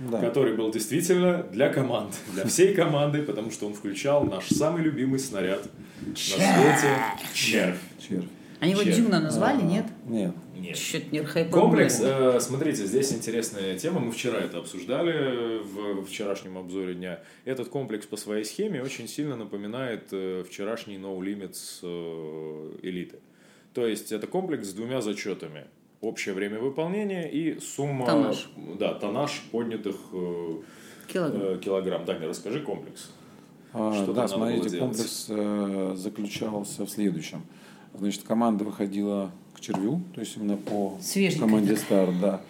[0.00, 0.20] да.
[0.20, 5.18] который был действительно для команд, для всей команды, потому что он включал наш самый любимый
[5.18, 5.62] снаряд
[6.00, 6.96] на свете–
[7.34, 7.78] червь.
[7.98, 8.24] червь.
[8.60, 9.86] Они его Дюна назвали, а, нет?
[10.06, 10.34] Нет.
[10.54, 10.76] Нет.
[10.76, 14.00] Чуть не Комплекс, э, смотрите, здесь интересная тема.
[14.00, 17.20] Мы вчера это обсуждали в вчерашнем обзоре дня.
[17.46, 23.20] Этот комплекс по своей схеме очень сильно напоминает э, вчерашний No Limits э, элиты.
[23.72, 25.64] То есть это комплекс с двумя зачетами.
[26.00, 28.06] Общее время выполнения и сумма...
[28.06, 28.50] Тоннаж.
[28.78, 30.56] Да, тоннаж поднятых э,
[31.06, 31.42] килограмм.
[31.42, 32.04] Э, килограмм.
[32.06, 33.10] Даня, расскажи комплекс.
[33.72, 37.42] А, да, смотрите, комплекс э, заключался в следующем.
[37.92, 42.40] Значит, команда выходила к червю, то есть именно по Свеженькая команде Стар, да.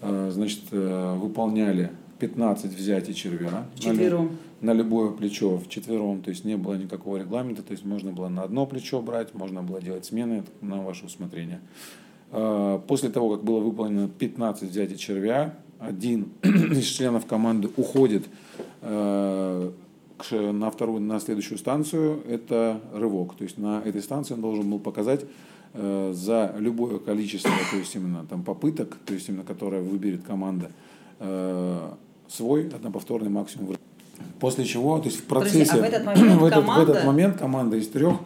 [0.00, 0.30] да.
[0.30, 3.66] Значит, э, выполняли 15 взятий червя.
[3.76, 4.38] Четвером.
[4.60, 8.12] На, на любое плечо в четвером, то есть не было никакого регламента, то есть можно
[8.12, 11.60] было на одно плечо брать, можно было делать смены на ваше усмотрение.
[12.32, 18.24] Э, после того, как было выполнено 15 взятий червя, один из членов команды уходит
[18.80, 19.70] э,
[20.30, 23.34] на вторую, на следующую станцию, это рывок.
[23.34, 25.24] То есть на этой станции он должен был показать
[25.74, 30.70] э, за любое количество, то есть именно там попыток, то есть именно которое выберет команда,
[31.18, 31.90] э,
[32.28, 33.76] свой одноповторный максимум.
[34.38, 36.86] После чего, то есть в процессе, Подожди, а в, этот момент в, этот, команда...
[36.86, 38.16] в этот момент команда из трех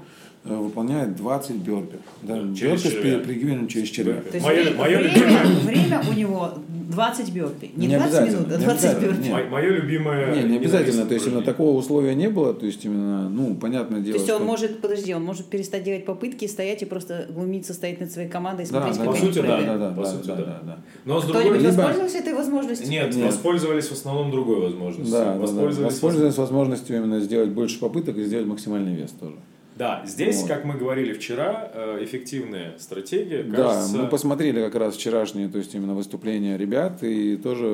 [0.55, 1.97] выполняет 20 бёрпи.
[2.23, 4.21] Да, бёрпи с перегибанием через червя.
[4.21, 6.53] То есть мое, мое время, время у него
[6.97, 7.71] 20 бёрпи.
[7.77, 9.51] Не, не 20 минут, а 20 бёрпи.
[9.51, 10.35] Мое любимое...
[10.35, 11.07] Не, не обязательно.
[11.07, 12.55] То есть именно такого условия не было.
[12.55, 14.15] То есть именно, ну, понятное дело.
[14.15, 14.47] То есть он что...
[14.47, 18.63] может, подожди, он может перестать делать попытки, стоять и просто глумиться, стоять над своей командой
[18.63, 20.79] и смотреть, да, как по сути, да, да, да, по да, сути, да, да, да.
[21.05, 21.45] Но с другой...
[21.45, 22.89] Кто-нибудь воспользовался этой возможностью?
[22.89, 25.13] Нет, Нет, воспользовались в основном другой возможностью.
[25.13, 29.37] Да, воспользовались, да, воспользовались возможностью именно сделать больше попыток и сделать максимальный вес тоже.
[29.77, 30.49] Да, здесь, вот.
[30.49, 33.43] как мы говорили вчера, э, эффективная стратегия.
[33.43, 33.93] Кажется...
[33.93, 37.67] Да, мы посмотрели как раз вчерашние, то есть именно выступления ребят и тоже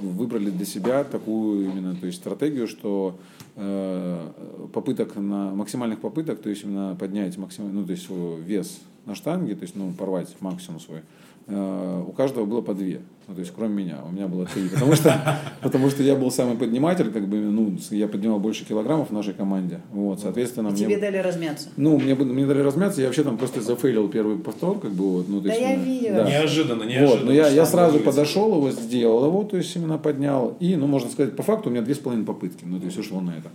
[0.00, 3.16] выбрали для себя такую именно, то есть стратегию, что
[3.54, 4.18] э,
[4.72, 9.54] попыток на максимальных попыток, то есть именно поднять максимальный, ну то есть вес на штанге,
[9.54, 11.02] то есть ну порвать максимум свой,
[11.46, 13.00] э, у каждого было по две.
[13.26, 14.68] Ну, то есть, кроме меня, у меня было три.
[14.68, 19.08] Потому что, потому что я был самый подниматель, как бы, ну, я поднимал больше килограммов
[19.08, 19.80] в нашей команде.
[19.92, 20.84] Вот, соответственно, и мне...
[20.84, 21.68] тебе дали размяться.
[21.76, 25.28] Ну, мне, мне дали размяться, я вообще там просто зафейлил первый повтор, как бы, вот.
[25.28, 26.16] Ну, то есть, да, я видела.
[26.16, 26.30] Да.
[26.30, 27.16] Неожиданно, неожиданно.
[27.16, 30.56] Вот, но я, я сразу подошел его, сделал его, то есть, именно поднял.
[30.60, 32.64] И, ну, можно сказать, по факту у меня две с половиной попытки.
[32.64, 33.50] Ну, то есть, ушло на это.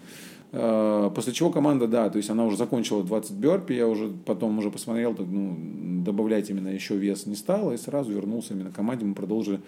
[0.52, 4.58] Э, после чего команда, да, то есть она уже закончила 20 бёрпи, я уже потом
[4.58, 5.56] уже посмотрел, так, ну,
[6.04, 9.60] добавлять именно еще вес не стало, и сразу вернулся именно к команде, мы продолжили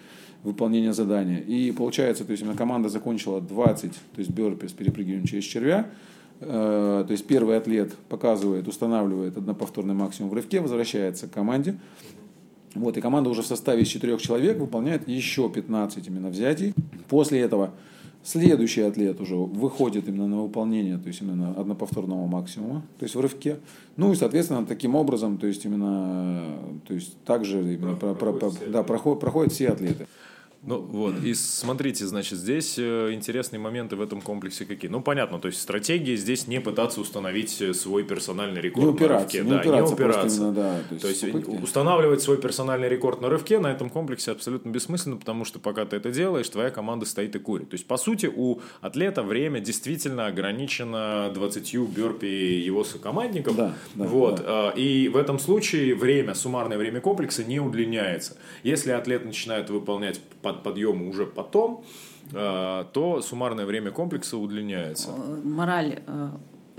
[0.42, 1.38] выполнение задания.
[1.38, 5.86] И получается, то есть именно команда закончила 20, то есть бёрпи с перепрыгиванием через червя,
[6.40, 11.78] э, то есть первый атлет показывает, устанавливает одноповторный максимум в рывке, возвращается к команде,
[12.74, 16.74] вот, и команда уже в составе из четырех человек выполняет еще 15 именно взятий.
[17.08, 17.70] После этого
[18.24, 23.20] Следующий атлет уже выходит именно на выполнение, то есть именно одноповторного максимума, то есть в
[23.20, 23.56] рывке.
[23.96, 26.44] Ну и, соответственно, таким образом, то есть именно,
[26.86, 30.06] то есть также именно про, про, про, да, проходят, проходят все атлеты.
[30.64, 34.88] Ну вот, и смотрите, значит, здесь э, интересные моменты в этом комплексе какие.
[34.88, 39.14] Ну, понятно, то есть стратегия здесь не пытаться установить э, свой персональный рекорд не упираться,
[39.14, 39.42] на рывке.
[39.42, 40.36] Не да, упираться, не упираться.
[40.36, 44.30] Именно, да, то есть, то есть устанавливать свой персональный рекорд на рывке на этом комплексе
[44.30, 47.70] абсолютно бессмысленно, потому что пока ты это делаешь, твоя команда стоит и курит.
[47.70, 53.56] То есть, по сути, у атлета время действительно ограничено 20 бёрпи его сокомандников.
[53.56, 54.70] Да, да, вот, да.
[54.76, 58.36] И в этом случае время, суммарное время комплекса не удлиняется.
[58.62, 60.20] Если атлет начинает выполнять
[60.52, 61.84] под подъем уже потом,
[62.32, 65.10] э, то суммарное время комплекса удлиняется.
[65.10, 66.28] Э, мораль э,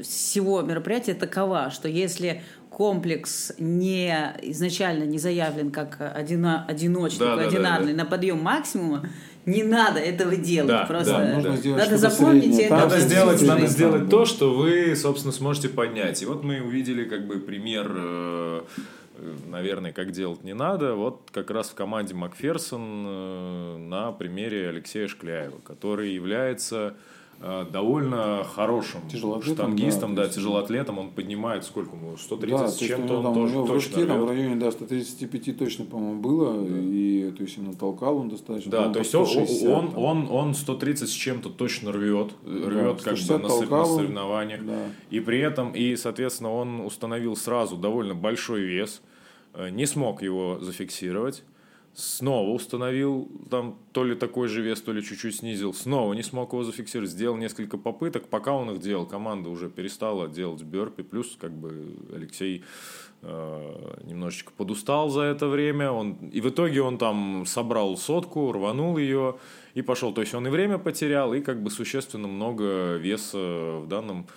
[0.01, 7.41] всего мероприятия такова, что если комплекс не изначально не заявлен как одино, одиночный, да, да,
[7.43, 8.03] одинарный да, да.
[8.03, 9.07] на подъем максимума,
[9.45, 10.69] не надо этого делать.
[10.71, 12.75] Да, Просто да, нужно сделать надо запомнить это.
[12.75, 16.21] Надо сделать, надо сделать то, что вы, собственно, сможете поднять.
[16.21, 18.65] И вот мы увидели как бы пример
[19.47, 20.95] наверное, как делать не надо.
[20.95, 26.95] Вот как раз в команде Макферсон э, на примере Алексея Шкляева, который является
[27.71, 30.97] довольно хорошим штангистом, да, да, тяжелоатлетом.
[30.97, 32.15] Он поднимает сколько ему?
[32.15, 35.57] 130 да, с чем-то он там, тоже у точно рывке, там в районе да, 135
[35.57, 36.53] точно, по-моему, было.
[36.53, 36.77] Да.
[36.79, 38.71] И то есть он толкал он достаточно.
[38.71, 39.27] Да, то есть он,
[39.67, 42.31] он, он, он 130 с чем-то точно рвет.
[42.45, 44.65] Рвет да, как бы на, толкал, на соревнованиях.
[44.65, 44.85] Да.
[45.09, 49.01] И при этом, и, соответственно, он установил сразу довольно большой вес.
[49.53, 51.43] Э, не смог его зафиксировать,
[51.95, 56.53] снова установил там то ли такой же вес, то ли чуть-чуть снизил, снова не смог
[56.53, 61.37] его зафиксировать, сделал несколько попыток, пока он их делал, команда уже перестала делать бёрпи, плюс
[61.39, 62.63] как бы Алексей
[63.21, 68.97] э, немножечко подустал за это время, он, и в итоге он там собрал сотку, рванул
[68.97, 69.37] ее
[69.75, 73.87] и пошел, то есть он и время потерял, и как бы существенно много веса в
[73.87, 74.27] данном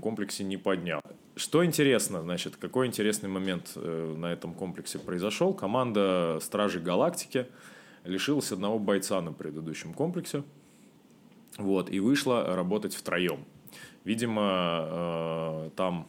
[0.00, 1.02] комплексе не поднял.
[1.38, 5.54] Что интересно, значит, какой интересный момент э, на этом комплексе произошел?
[5.54, 7.46] Команда Стражи Галактики
[8.02, 10.42] лишилась одного бойца на предыдущем комплексе.
[11.56, 13.44] Вот, и вышла работать втроем.
[14.02, 16.08] Видимо, э, там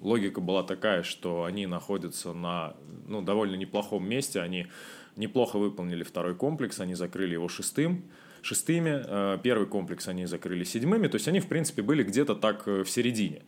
[0.00, 2.76] логика была такая, что они находятся на
[3.08, 4.68] ну, довольно неплохом месте, они
[5.16, 8.04] неплохо выполнили второй комплекс, они закрыли его шестым,
[8.40, 9.02] шестыми.
[9.04, 11.08] Э, первый комплекс они закрыли седьмыми.
[11.08, 13.42] То есть они, в принципе, были где-то так в середине.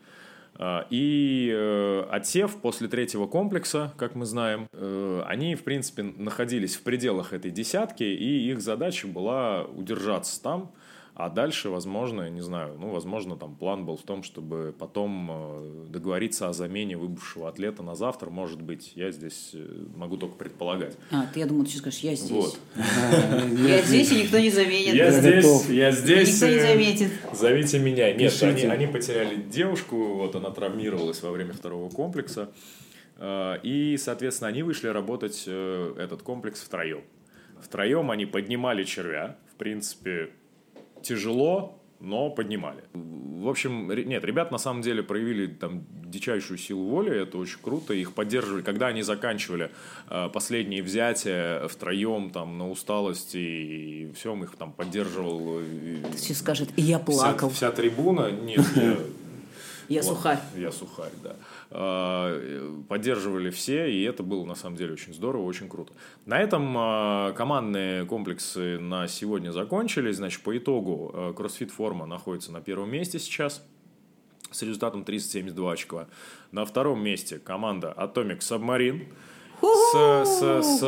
[0.59, 4.69] Э, и отсев после третьего комплекса, как мы знаем,
[5.27, 10.71] они, в принципе, находились в пределах этой десятки, и их задача была удержаться там–
[11.17, 15.31] а дальше, возможно, я не знаю, ну, возможно, там план был в том, чтобы потом
[15.31, 18.91] э, договориться о замене выбывшего атлета на завтра, может быть.
[18.97, 20.97] Я здесь э, могу только предполагать.
[21.13, 22.31] А, ты, я думал, ты сейчас скажешь, я здесь.
[22.31, 22.59] Вот.
[23.65, 24.95] Я здесь, и никто не заменит.
[24.95, 26.35] Я здесь, я здесь.
[26.35, 27.11] Никто не э, заметит.
[27.33, 28.13] Зовите меня.
[28.13, 32.51] Нет, они, они потеряли девушку, вот она травмировалась во время второго комплекса.
[33.23, 37.03] И, соответственно, они вышли работать этот комплекс втроем.
[37.61, 39.37] Втроем они поднимали червя.
[39.53, 40.31] В принципе,
[41.05, 42.85] тяжело, но поднимали.
[42.93, 47.95] В общем, нет, ребят на самом деле проявили там дичайшую силу воли, это очень круто,
[47.95, 48.63] их поддерживали.
[48.63, 49.71] Когда они заканчивали
[50.09, 55.61] э, последние взятия втроем там на усталости и все, их там поддерживал.
[56.17, 57.49] Сейчас скажет, и я плакал.
[57.49, 58.97] Вся, вся трибуна, нет, я,
[59.89, 60.39] я сухарь.
[60.57, 61.37] Я сухарь, да.
[61.71, 65.93] А, поддерживали все, и это было на самом деле очень здорово, очень круто.
[66.27, 70.17] На этом а, командные комплексы на сегодня закончились.
[70.17, 73.63] Значит, по итогу CrossFit форма находится на первом месте сейчас
[74.55, 76.07] с результатом 372 очка.
[76.53, 79.09] На втором месте команда Atomic Submarine
[79.61, 80.83] с, с, с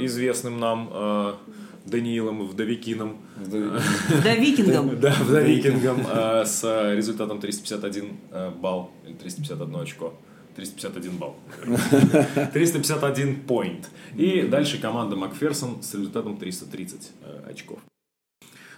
[0.00, 1.34] известным нам э,
[1.86, 3.18] Даниилом Вдовикином.
[3.36, 5.00] Вдовикингом.
[5.00, 10.14] Да, Вдовикингом э, с результатом 351 э, балл или 351 очко.
[10.56, 11.36] 351 балл.
[12.52, 13.86] 351 point.
[14.16, 17.78] И дальше команда Макферсон с результатом 330 э, очков.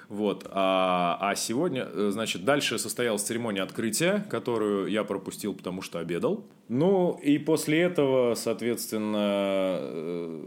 [0.08, 0.46] Вот.
[0.50, 6.46] А, а сегодня, э, значит, дальше состоялась церемония открытия, которую я пропустил, потому что обедал.
[6.68, 10.40] Ну, и после этого, соответственно, э,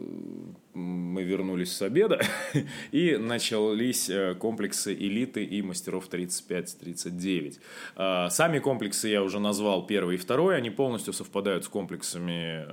[0.74, 2.22] мы вернулись с обеда,
[2.92, 7.60] и начались э, комплексы элиты и мастеров 35-39.
[7.96, 12.66] А, сами комплексы я уже назвал первый и второй, они полностью совпадают с комплексами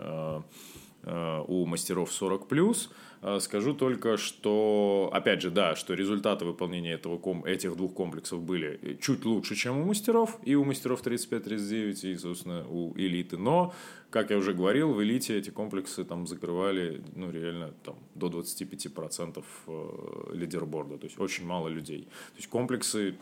[1.04, 2.88] у мастеров 40+.
[3.20, 8.98] А, скажу только, что, опять же, да, что результаты выполнения этого, этих двух комплексов были
[9.00, 13.36] чуть лучше, чем у мастеров, и у мастеров 35-39, и, собственно, у элиты.
[13.36, 13.74] Но,
[14.10, 19.44] как я уже говорил, в элите эти комплексы там закрывали, ну, реально, там, до 25%
[19.66, 22.02] э, лидерборда, то есть очень мало людей.
[22.02, 23.16] То есть комплексы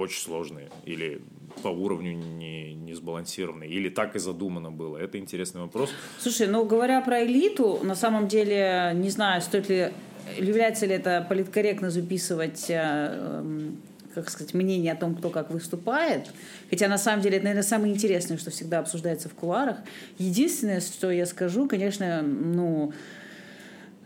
[0.00, 1.22] очень сложные или
[1.62, 4.96] по уровню не, не сбалансированные, или так и задумано было.
[4.96, 5.90] Это интересный вопрос.
[6.18, 9.90] Слушай, ну говоря про элиту, на самом деле, не знаю, стоит ли,
[10.38, 13.78] является ли это политкорректно записывать э, эм,
[14.14, 16.30] как сказать, мнение о том, кто как выступает.
[16.68, 19.78] Хотя на самом деле это, наверное, самое интересное, что всегда обсуждается в куларах.
[20.18, 22.92] Единственное, что я скажу, конечно, ну,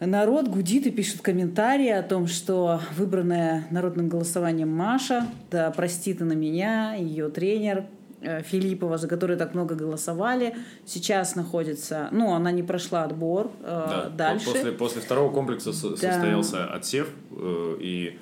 [0.06, 6.34] Народ гудит и пишет комментарии о том, что выбранная народным голосованием Маша, да простит она
[6.34, 7.86] меня, ее тренер
[8.20, 13.64] э, Филиппова, за которую так много голосовали, сейчас находится, ну, она не прошла отбор э,
[13.64, 14.46] да, дальше.
[14.46, 15.96] После, после второго комплекса да.
[15.96, 18.18] состоялся отсев, э, и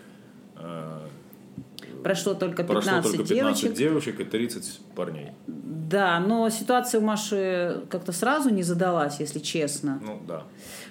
[2.03, 3.75] прошло только 15 прошло только 15 девочек.
[3.75, 5.29] девочек и 30 парней.
[5.47, 10.01] Да, но ситуация у Маши как-то сразу не задалась, если честно.
[10.03, 10.45] Ну, да.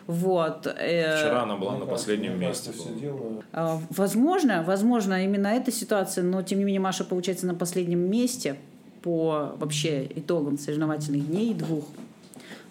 [0.08, 0.68] Вот.
[0.68, 2.72] Э, Вчера она была на последнем месте.
[3.54, 8.58] А, возможно, возможно, именно эта ситуация, но тем не менее Маша получается на последнем месте
[9.04, 11.86] по вообще итогам соревновательных дней двух.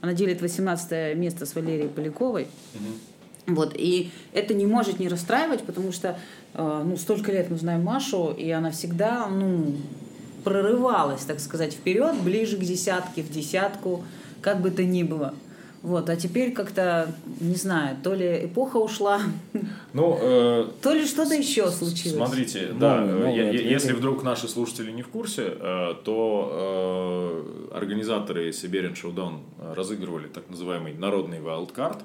[0.00, 2.48] Она делит 18 место с Валерией Поляковой.
[2.74, 3.54] Угу.
[3.54, 6.18] Вот, и это не может не расстраивать, потому что
[6.54, 9.74] э, ну, столько лет мы знаем Машу, и она всегда ну,
[10.44, 14.04] прорывалась, так сказать, вперед, ближе к десятке, в десятку,
[14.40, 15.34] как бы то ни было.
[15.82, 19.22] Вот, а теперь как-то, не знаю, то ли эпоха ушла,
[19.94, 22.16] ну, э, то ли что-то еще случилось.
[22.16, 27.76] Смотрите, да, ну, я, я, если вдруг наши слушатели не в курсе, э, то э,
[27.76, 29.40] организаторы Сибирин Шоудаун
[29.74, 32.00] разыгрывали так называемый народный вайлдкарт,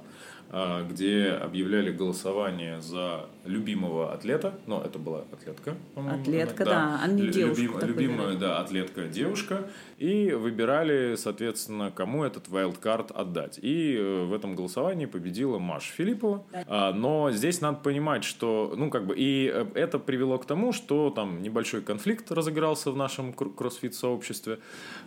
[0.52, 6.22] э, где объявляли голосование за любимого атлета, но это была атлетка, по-моему.
[6.22, 7.62] Атлетка, она, да, а не девушка.
[7.62, 9.68] Любим, любимая, да, атлетка девушка.
[9.98, 13.60] И выбирали, соответственно, кому этот вайлдкарт отдать.
[13.62, 16.44] И э, в этом голосовании победила Маша Филиппова.
[16.68, 20.74] А, но здесь надо понимать, что, ну, как бы, и э, это привело к тому,
[20.74, 24.60] что там небольшой конфликт разыгрался в нашем кроссфит-сообществе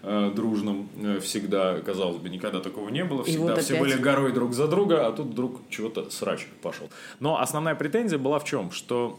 [0.02, 0.88] э, дружном
[1.20, 3.24] всегда, казалось бы, никогда такого не было.
[3.24, 3.88] Всегда вот все опять...
[3.88, 6.88] были горой друг за друга, а тут вдруг чего-то срач пошел.
[7.20, 8.70] Но основная претензия была в чем?
[8.70, 9.18] Что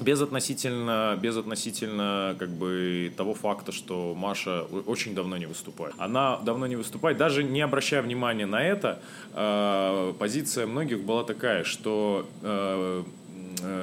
[0.00, 5.94] без относительно, без относительно как бы того факта, что Маша очень давно не выступает.
[5.98, 9.00] Она давно не выступает, даже не обращая внимания на это,
[9.34, 13.04] э, позиция многих была такая, что э,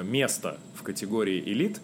[0.03, 1.79] место в категории элит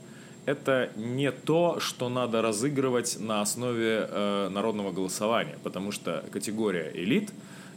[0.45, 7.31] это не то, что надо разыгрывать на основе э, народного голосования, потому что категория элит,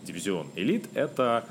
[0.04, 1.44] дивизион элит, это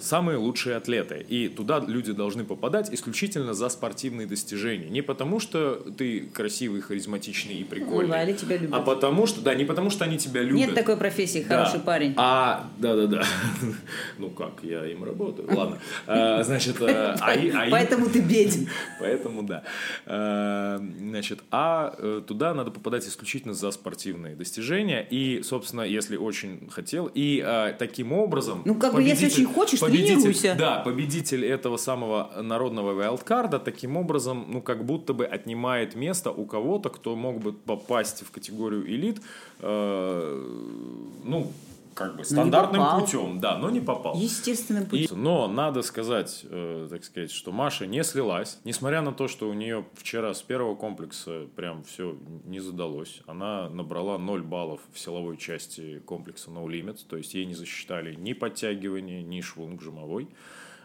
[0.00, 1.24] самые лучшие атлеты.
[1.28, 4.88] И туда люди должны попадать исключительно за спортивные достижения.
[4.88, 8.26] Не потому, что ты красивый, харизматичный и прикольный.
[8.26, 8.74] Ну, да, тебя любят.
[8.74, 10.58] А потому что, да, не потому, что они тебя любят.
[10.58, 11.64] Нет такой профессии, да.
[11.64, 12.14] хороший парень.
[12.16, 13.24] А, да-да-да.
[14.18, 15.48] Ну как, я им работаю.
[15.54, 15.78] Ладно.
[16.06, 18.68] Э, значит, э, а, а Поэтому ты беден.
[19.00, 19.62] Поэтому, да.
[20.06, 25.06] Значит, а туда надо попадать исключительно за спортивные достижения.
[25.08, 28.62] И, собственно, если очень хотел, и таким образом...
[28.64, 30.54] Ну, как бы, если очень хочешь, победитель, тренируйся.
[30.58, 36.44] Да, победитель этого самого народного вайлдкарда таким образом, ну, как будто бы отнимает место у
[36.46, 39.20] кого-то, кто мог бы попасть в категорию элит,
[39.60, 40.44] э,
[41.24, 41.52] ну,
[41.96, 44.14] как бы стандартным путем, да, но не попал.
[44.16, 45.16] Естественным путем.
[45.16, 49.48] И, но надо сказать, э, так сказать, что Маша не слилась, несмотря на то, что
[49.48, 53.22] у нее вчера с первого комплекса прям все не задалось.
[53.26, 58.14] Она набрала 0 баллов в силовой части комплекса No Limits, то есть ей не засчитали
[58.14, 60.28] ни подтягивание, ни швунг жимовой.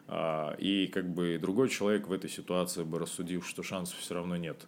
[0.07, 4.37] А, и как бы другой человек в этой ситуации бы рассудив, что шансов все равно
[4.37, 4.65] нет,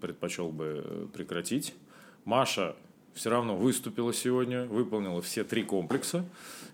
[0.00, 1.74] предпочел бы э, прекратить.
[2.24, 2.74] Маша
[3.14, 6.24] все равно выступила сегодня, выполнила все три комплекса.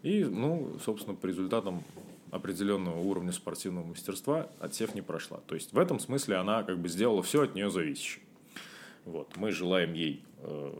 [0.03, 1.85] И, ну, собственно, по результатам
[2.31, 5.41] определенного уровня спортивного мастерства отсев не прошла.
[5.47, 8.25] То есть в этом смысле она как бы сделала все от нее зависящее.
[9.05, 9.37] Вот.
[9.37, 10.73] Мы желаем ей, э,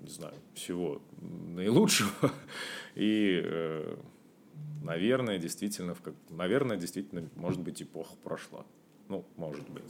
[0.00, 2.10] не знаю, всего наилучшего.
[2.94, 3.96] И, э,
[4.82, 8.64] наверное, действительно, в как, наверное, действительно, может быть, эпоха прошла.
[9.08, 9.84] Ну, может быть.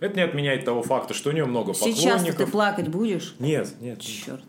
[0.00, 2.22] Это не отменяет того факта, что у нее много Сейчас поклонников.
[2.22, 3.36] Сейчас ты плакать будешь?
[3.38, 4.00] Нет, нет.
[4.00, 4.42] Черт.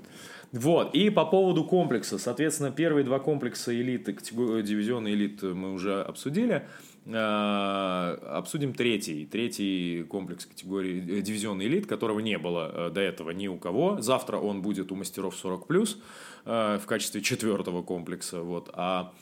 [0.53, 6.65] Вот, и по поводу комплекса, соответственно, первые два комплекса элиты, дивизиона элит мы уже обсудили.
[7.09, 13.31] Э, обсудим третий, третий комплекс категории э, дивизион элит, которого не было э, до этого
[13.31, 14.01] ни у кого.
[14.01, 15.97] Завтра он будет у мастеров 40+,
[16.45, 18.41] в качестве четвертого комплекса.
[18.41, 18.69] Вот.
[18.73, 19.13] А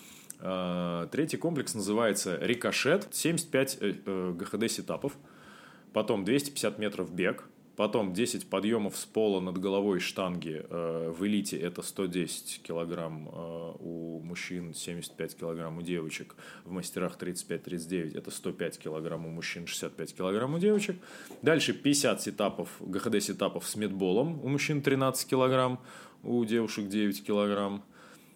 [1.11, 3.79] третий комплекс называется «Рикошет», 75
[4.37, 5.13] ГХД сетапов,
[5.93, 11.57] потом 250 метров бег– Потом 10 подъемов с пола над головой штанги э, в элите
[11.57, 16.35] это 110 килограмм э, у мужчин, 75 килограмм у девочек.
[16.63, 20.95] В мастерах 35-39 это 105 килограмм у мужчин, 65 килограмм у девочек.
[21.41, 25.81] Дальше 50 сетапов, ГХД сетапов с медболом у мужчин 13 килограмм,
[26.23, 27.83] у девушек 9 килограмм.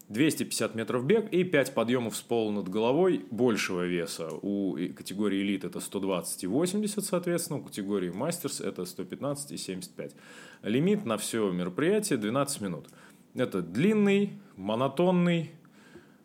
[0.10, 4.30] 250 метров бег и 5 подъемов с пола над головой большего веса.
[4.41, 10.16] У категории элит это 120 и 80, соответственно, у категории мастерс это 115 и 75.
[10.64, 12.88] Лимит на все мероприятие 12 минут.
[13.36, 15.51] Это длинный, монотонный,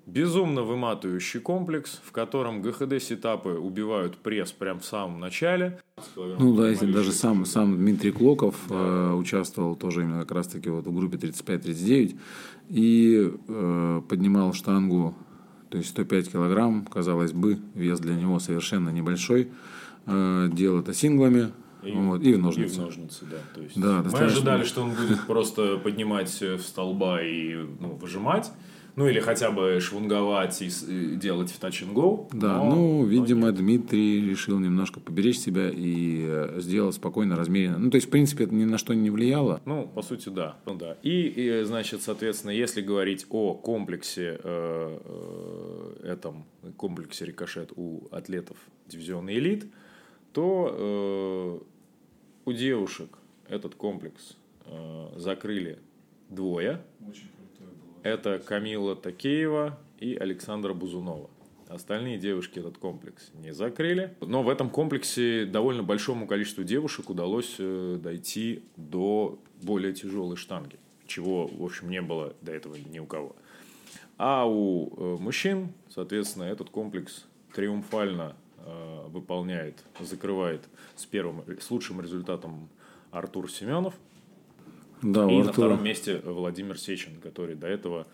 [0.07, 5.81] безумно выматывающий комплекс, в котором ГХД-сетапы убивают пресс прямо в самом начале.
[6.17, 8.75] Ну да, если даже сам, сам Дмитрий Клоков да.
[8.75, 12.19] э, участвовал тоже именно как раз-таки вот в группе 35-39
[12.69, 15.15] и э, поднимал штангу,
[15.71, 19.49] то есть 105 килограмм, казалось бы, вес для него совершенно небольшой.
[20.07, 21.53] Э, делал это синглами,
[21.83, 22.75] и, вот, и в ножницы.
[22.75, 23.37] И в ножницы, да.
[23.55, 28.51] То есть да, мы ожидали, что он будет просто поднимать в столба и ну, выжимать.
[28.97, 32.29] Ну, или хотя бы швунговать и делать в touch and go.
[32.33, 37.79] Да, но, ну, видимо, но Дмитрий решил немножко поберечь себя и э, сделал спокойно, размеренно.
[37.79, 39.61] Ну, то есть, в принципе, это ни на что не влияло.
[39.65, 40.59] Ну, по сути, да.
[40.67, 40.97] Ну, да.
[41.03, 46.45] И, и значит, соответственно, если говорить о комплексе, э, э, этом
[46.77, 49.67] комплексе рикошет у атлетов дивизиона элит,
[50.33, 51.65] то э,
[52.45, 53.19] у девушек
[53.49, 54.37] этот комплекс
[54.67, 55.79] э, закрыли
[56.29, 56.81] двое.
[57.09, 57.29] Очень
[58.05, 61.31] это Камила Такеева и Александра Бузунова.
[61.69, 64.15] Остальные девушки этот комплекс не закрыли.
[64.21, 70.79] Но в этом комплексе довольно большому количеству девушек удалось э, дойти до более тяжелой штанги,
[71.07, 73.35] чего, в общем, не было до этого ни у кого.
[74.19, 77.25] А у э, мужчин, соответственно, этот комплекс
[77.55, 80.63] триумфально э, выполняет, закрывает
[80.95, 82.69] с первым, с лучшим результатом
[83.11, 83.95] Артур Семенов–
[85.03, 88.07] да, и на втором месте Владимир Сечин, который до этого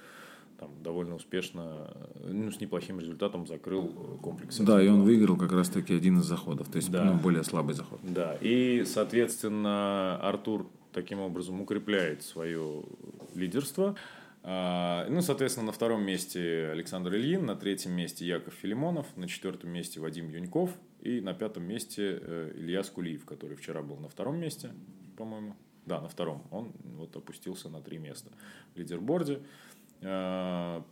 [0.59, 1.91] там довольно успешно,
[2.23, 3.89] ну, с неплохим результатом закрыл
[4.23, 4.59] комплекс.
[4.59, 7.05] Да, и он выиграл как раз-таки один из заходов, то есть да.
[7.05, 7.99] ну, более слабый заход.
[8.03, 12.83] Да, и, соответственно, Артур таким образом укрепляет свое
[13.35, 13.97] лидерство.
[14.43, 19.71] А, ну, соответственно, на втором месте Александр Ильин, на третьем месте Яков Филимонов, на четвертом
[19.71, 20.71] месте Вадим Юньков
[21.01, 24.71] и на пятом месте э, Илья Скулиев, который вчера был на втором месте,
[25.17, 25.57] по-моему.
[25.87, 26.47] Да, на втором.
[26.51, 28.31] Он вот опустился на три места
[28.75, 29.41] в лидерборде.
[30.03, 30.83] Э,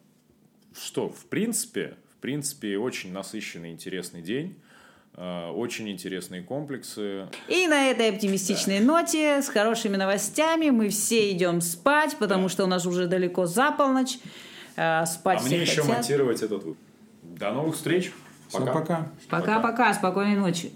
[0.74, 4.60] что, в принципе, в принципе, очень насыщенный, интересный день.
[5.14, 7.28] Э, очень интересные комплексы.
[7.48, 8.84] И на этой оптимистичной да.
[8.84, 12.48] ноте, с хорошими новостями, мы все идем спать, потому да.
[12.48, 14.18] что у нас уже далеко за полночь.
[14.76, 15.96] Э, спать а мне еще хотят.
[15.98, 16.80] монтировать этот выпуск.
[17.22, 18.12] До новых встреч.
[18.52, 19.10] Пока.
[19.28, 19.94] Пока-пока.
[19.94, 20.72] Спокойной ночи.